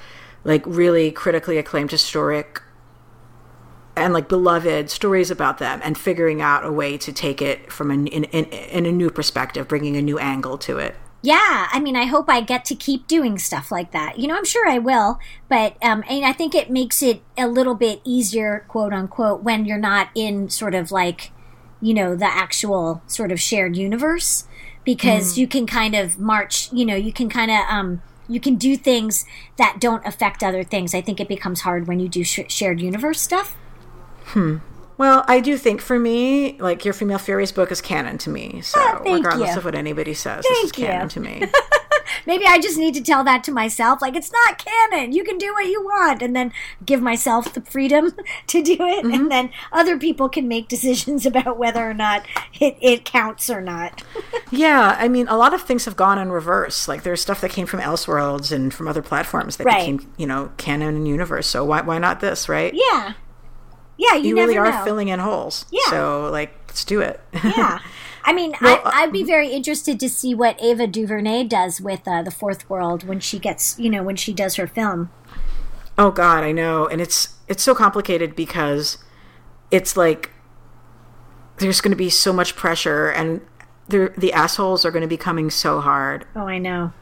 [0.45, 2.63] like really critically acclaimed historic
[4.01, 7.91] and like beloved stories about them and figuring out a way to take it from
[7.91, 11.81] an in, in, in a new perspective bringing a new angle to it Yeah, I
[11.81, 14.19] mean, I hope I get to keep doing stuff like that.
[14.19, 15.19] You know, I'm sure I will,
[15.51, 19.67] but um, and I think it makes it a little bit easier, quote unquote, when
[19.67, 21.31] you're not in sort of like,
[21.83, 24.47] you know, the actual sort of shared universe,
[24.83, 26.73] because you can kind of march.
[26.73, 29.27] You know, you can kind of um, you can do things
[29.59, 30.95] that don't affect other things.
[30.95, 33.57] I think it becomes hard when you do sh- shared universe stuff.
[34.99, 38.61] Well i do think for me like your female furies book is canon to me
[38.61, 39.59] so thank regardless you.
[39.59, 40.87] of what anybody says this is Thank you.
[40.87, 41.43] canon to me
[42.27, 44.03] Maybe I just need to tell that to myself.
[44.03, 45.13] Like, it's not canon.
[45.13, 46.23] You can do what you want.
[46.23, 46.53] And then
[46.85, 48.13] give myself the freedom
[48.49, 49.05] to do it.
[49.05, 49.15] Mm-hmm.
[49.15, 52.27] And then other people can make decisions about whether or not
[52.61, 54.03] it, it counts or not.
[54.51, 56.89] Yeah, I mean, a lot of things have gone in reverse.
[56.89, 59.81] Like, there's stuff that came from Elseworlds and from other platforms that Right.
[59.81, 61.47] became, you know, canon and universe.
[61.47, 62.75] So why why not this, right?
[62.75, 63.15] Yeah.
[64.01, 64.85] Yeah, you, you never really are know.
[64.85, 65.67] filling in holes.
[65.71, 65.91] Yeah.
[65.91, 67.21] So like, let's do it.
[67.45, 67.81] yeah.
[68.25, 71.81] I mean, Well, uh, I, I'd be very interested to see what Ava DuVernay does
[71.81, 75.11] with uh, the Fourth World when she gets, you know, when she does her film.
[75.99, 78.99] oh God, I know, and it's it's so complicated because
[79.71, 80.31] it's like
[81.59, 83.41] there's going to be so much pressure, and
[83.89, 86.27] the the assholes are going to be coming so hard.
[86.35, 86.93] Oh, I know.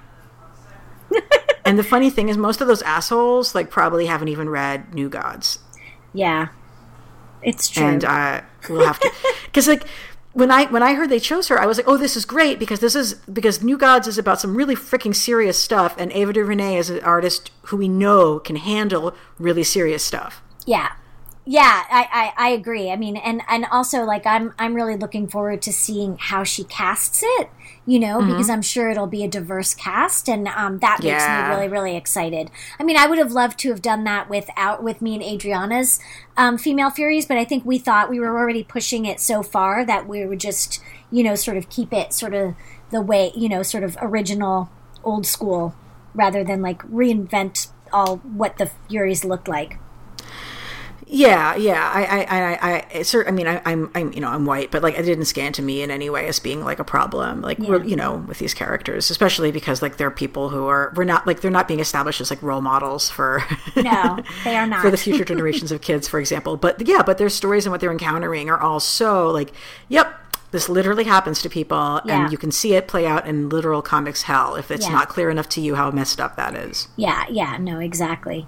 [1.65, 5.11] And the funny thing is, most of those assholes like probably haven't even read New
[5.11, 5.59] Gods.
[6.15, 6.49] Yeah.
[7.43, 7.85] It's true.
[7.85, 9.11] and uh, we'll have to
[9.47, 9.85] because like
[10.33, 12.59] when I when I heard they chose her, I was like, oh, this is great
[12.59, 16.33] because this is because New Gods is about some really freaking serious stuff, and Ava
[16.33, 20.43] DuVernay is an artist who we know can handle really serious stuff.
[20.65, 20.93] Yeah.
[21.51, 22.91] Yeah, I, I, I agree.
[22.91, 26.63] I mean, and, and also like I'm I'm really looking forward to seeing how she
[26.65, 27.49] casts it.
[27.87, 31.49] You know, because I'm sure it'll be a diverse cast, and um, that makes Yeah.
[31.49, 32.51] me really really excited.
[32.79, 35.99] I mean, I would have loved to have done that without with me and Adriana's
[36.37, 39.87] um, female Furies, but I think we thought we were already pushing it so far
[39.87, 42.57] that we would just you know sort of keep it sort of
[42.91, 44.69] the way you know sort of original
[45.03, 45.75] old school
[46.15, 49.79] rather than like reinvent all what the Furies looked like.
[51.11, 51.91] Yeah, yeah.
[51.93, 54.99] I, I, I, I, I, mean, I, I'm, I'm, you know, I'm white, but like,
[54.99, 57.41] it didn't scan to me in any way as being like a problem.
[57.41, 61.05] Like, we're, you know, with these characters, especially because like they're people who are, we're
[61.05, 63.43] not like they're not being established as like role models for,
[63.77, 64.81] No, they are not.
[64.83, 66.57] for the future generations of kids, for example.
[66.57, 69.53] But yeah, but their stories and what they're encountering are all so like,
[69.89, 70.15] yep,
[70.51, 72.23] this literally happens to people, Yeah.
[72.23, 74.93] and you can see it play out in literal comics hell if it's Yeah.
[74.93, 76.89] not clear enough to you how messed up that is.
[76.97, 78.47] Yeah, yeah, no, exactly.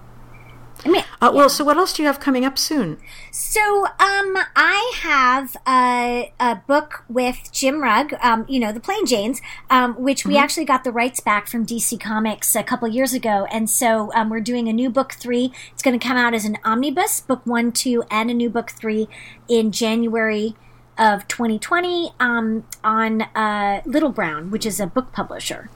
[0.84, 2.98] I mean, Uh, Well, so what else do you have coming up soon?
[3.30, 9.06] so um, I have a, a book with Jim Rugg, um, you know, the Plain
[9.06, 13.12] Janes, um, which we actually got the rights back from DC Comics a couple years
[13.12, 15.52] ago, and so um, we're doing a new book three.
[15.72, 18.70] It's going to come out as an omnibus, book one, two, and a new book
[18.70, 19.08] three
[19.48, 20.54] in January
[20.98, 25.70] of 2020 um, on uh, Little Brown, which is a book publisher.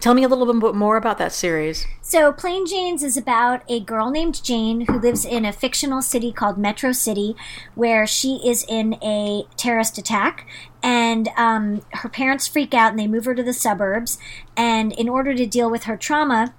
[0.00, 1.86] Tell me a little bit more about that series.
[2.00, 6.32] So, Plain Janes is about a girl named Jane who lives in a fictional city
[6.32, 7.36] called Metro City,
[7.74, 10.46] where she is in a terrorist attack.
[10.82, 14.18] And um, her parents freak out and they move her to the suburbs.
[14.56, 16.54] And in order to deal with her trauma,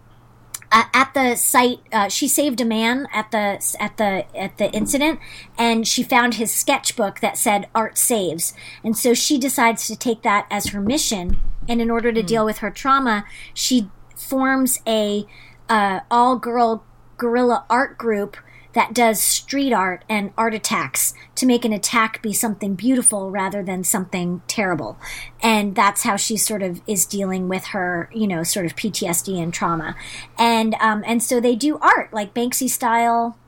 [0.72, 4.72] uh, at the site, uh, she saved a man at the at the at the
[4.72, 5.20] incident,
[5.58, 10.22] and she found his sketchbook that said "Art Saves," and so she decides to take
[10.22, 11.42] that as her mission.
[11.72, 15.26] And in order to deal with her trauma, she forms a
[15.70, 16.84] uh, all girl
[17.16, 18.36] guerrilla art group
[18.74, 23.64] that does street art and art attacks to make an attack be something beautiful rather
[23.64, 25.00] than something terrible.
[25.42, 29.42] And that's how she sort of is dealing with her, you know, sort of PTSD
[29.42, 29.96] and trauma.
[30.38, 33.40] And um, and so they do art like Banksy style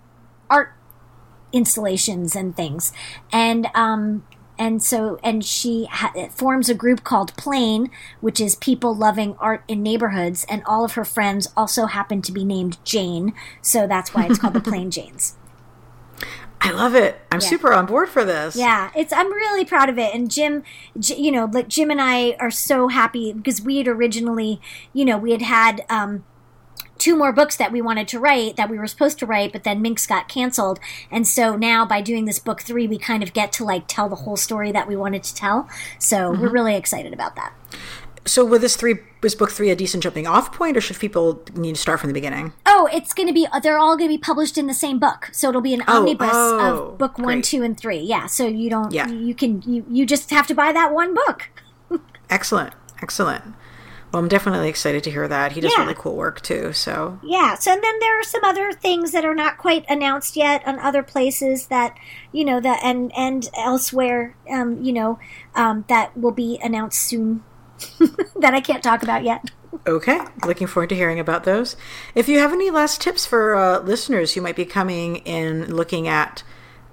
[0.49, 0.73] art
[1.51, 2.93] installations and things.
[3.33, 4.25] And um,
[4.63, 7.89] and so and she ha- forms a group called Plain,
[8.21, 12.31] which is people loving art in neighborhoods, and all of her friends also happen to
[12.31, 15.35] be named Jane, so that's why it's called the Plain Janes.
[16.61, 17.19] I love it.
[17.29, 17.47] I'm Yeah.
[17.49, 18.55] super on board for this.
[18.55, 20.15] Yeah, it's I'm really proud of it.
[20.15, 20.63] And Jim,
[20.97, 24.61] J- you know, like Jim and I are so happy because we had originally,
[24.93, 26.23] you know, we had had um,
[27.03, 29.65] two more books that we wanted to write that we were supposed to write, but
[29.65, 30.79] then Minx got canceled.
[31.11, 34.07] And so now by doing this book three, we kind of get to like tell
[34.07, 35.67] the whole story that we wanted to tell.
[35.99, 36.53] So we're mm-hmm.
[36.53, 37.53] really excited about that.
[38.25, 41.43] So, with this three, was book three a decent jumping off point, or should people
[41.55, 42.53] need to start from the beginning?
[42.65, 45.29] Oh, it's going to be, they're all going to be published in the same book.
[45.33, 47.43] So it'll be an Oh, omnibus oh, of book one, great.
[47.43, 47.99] two, and three.
[47.99, 48.27] Yeah.
[48.27, 49.09] So you don't, Yeah.
[49.09, 51.49] you can, you, you just have to buy that one book.
[52.29, 53.43] Excellent, excellent.
[54.13, 55.53] Well, I'm definitely excited to hear that.
[55.53, 55.81] He does Yeah.
[55.81, 56.71] really cool work too.
[56.71, 57.55] So, Yeah.
[57.55, 60.77] So and then there are some other things that are not quite announced yet on
[60.77, 61.97] other places that
[62.31, 65.17] you know that and and elsewhere, um, you know,
[65.55, 67.43] um, that will be announced soon.
[68.39, 69.49] that I can't talk about yet.
[69.87, 71.75] okay, looking forward to hearing about those.
[72.13, 76.07] If you have any last tips for uh, listeners who might be coming in, looking
[76.07, 76.43] at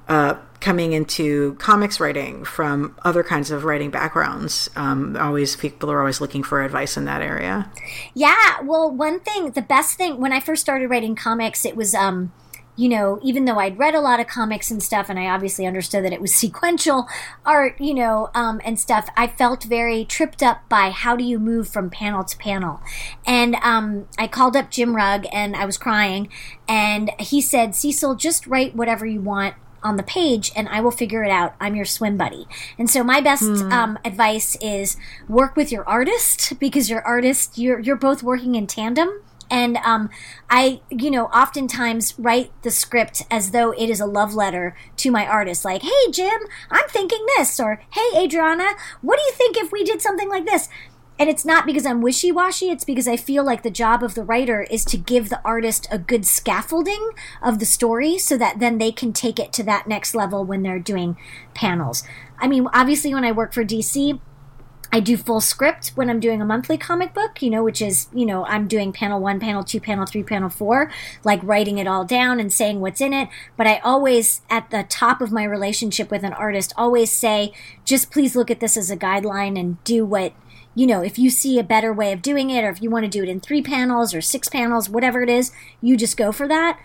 [0.09, 6.01] uh, coming into comics writing from other kinds of writing backgrounds, um, always people are
[6.01, 7.71] always looking for advice in that area.
[8.15, 11.95] Yeah, well, one thing, the best thing when I first started writing comics, it was
[11.95, 12.33] um
[12.77, 15.67] you know, even though I'd read a lot of comics and stuff, and I obviously
[15.67, 17.09] understood that it was sequential
[17.45, 21.39] art, you know, um, and stuff, I felt very tripped up by how do you
[21.39, 22.81] move from panel to panel.
[23.27, 26.31] And um, I called up Jim Rugg and I was crying,
[26.67, 30.91] and he said, Cecil, just write whatever you want on the page and I will
[30.91, 31.55] figure it out.
[31.61, 32.47] I'm your swim buddy.
[32.78, 34.97] And so my best um, advice is
[35.28, 39.22] work with your artist because your artist, you're, you're both working in tandem.
[39.51, 40.11] And um,
[40.49, 45.11] I, you know, oftentimes write the script as though it is a love letter to
[45.11, 45.64] my artist.
[45.64, 47.59] Like, hey, Jim, I'm thinking this.
[47.59, 48.68] Or, hey, Adriana,
[49.03, 50.68] what do you think if we did something like this?
[51.21, 54.14] And it's not because I'm wishy washy, it's because I feel like the job of
[54.14, 57.11] the writer is to give the artist a good scaffolding
[57.43, 60.62] of the story so that then they can take it to that next level when
[60.62, 61.18] they're doing
[61.53, 62.05] panels.
[62.39, 64.18] I mean, obviously, when I work for DC,
[64.93, 68.09] I do full script when I'm doing a monthly comic book, you know, which is,
[68.14, 70.91] you know, I'm doing panel one, panel two, panel three, panel four,
[71.23, 73.29] like writing it all down and saying what's in it.
[73.59, 77.53] But I always, at the top of my relationship with an artist, always say,
[77.85, 80.33] just please look at this as a guideline and do what,
[80.75, 83.05] you know, if you see a better way of doing it, or if you want
[83.05, 86.33] to do it in three panels or six panels, whatever it is, you just go
[86.33, 86.79] for that.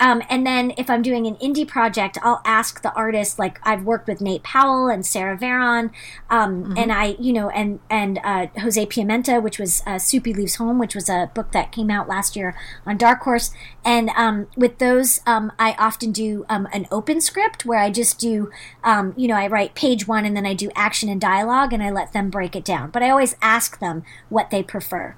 [0.00, 3.38] Um, and then if I'm doing an indie project, I'll ask the artist.
[3.38, 5.90] Like I've worked with Nate Powell and Sara Varon,
[6.30, 10.56] um, and I, you know, and and uh, Jose Pimienta, which was uh, Soupy Leaves
[10.56, 13.50] Home, which was a book that came out last year on Dark Horse.
[13.84, 18.18] And um, with those, um, I often do um, an open script where I just
[18.18, 18.50] do,
[18.82, 21.82] um, you know, I write page one and then I do action and dialogue, and
[21.82, 22.90] I let them break it down.
[22.90, 25.14] But I always ask them what they prefer.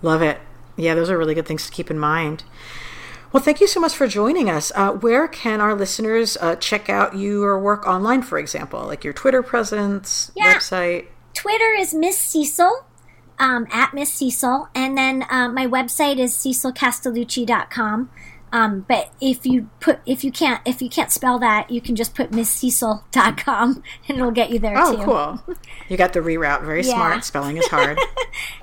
[0.00, 0.40] Love it.
[0.76, 2.42] Yeah, those are really good things to keep in mind.
[3.34, 4.70] Well, thank you so much for joining us.
[4.76, 9.12] Uh, where can our listeners uh, check out your work online, for example, like your
[9.12, 10.54] Twitter presence, Yeah.
[10.54, 11.06] website?
[11.34, 12.86] Twitter is Miss Cecil,
[13.40, 18.08] um, at Miss Cecil, and then um, my website is cecilcastellucci.com.
[18.54, 21.96] Um, but if you put if you can't if you can't spell that, you can
[21.96, 25.02] just put misscecil.com and it'll get you there Oh, too.
[25.02, 25.56] cool.
[25.88, 26.62] You got the reroute.
[26.64, 26.94] Very Yeah.
[26.94, 27.24] smart.
[27.24, 27.98] Spelling is hard.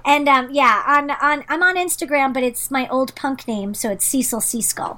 [0.03, 3.89] And um, yeah, on on I'm on Instagram, but it's my old punk name, so
[3.91, 4.97] it's Cecil Seaskull.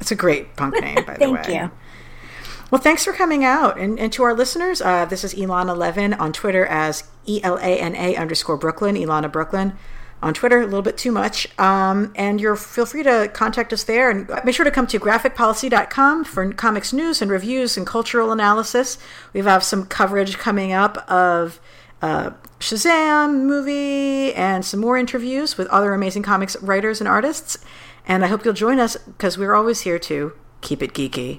[0.00, 1.42] it's a great punk name, by the way.
[1.42, 1.70] Thank you.
[2.70, 3.78] Well, thanks for coming out.
[3.78, 7.78] And, and to our listeners, uh, this is Elana11 on Twitter as E L A
[7.80, 9.76] N A underscore Brooklyn, Elana Brooklyn.
[10.26, 11.46] On Twitter, a little bit too much.
[11.56, 14.10] Um, and you're feel free to contact us there.
[14.10, 18.98] And make sure to come to graphicpolicy.com for comics news and reviews and cultural analysis.
[19.32, 21.60] We have some coverage coming up of
[22.02, 27.64] uh, Shazam movie and some more interviews with other amazing comics writers and artists.
[28.08, 31.38] And I hope you'll join us because we're always here to keep it geeky.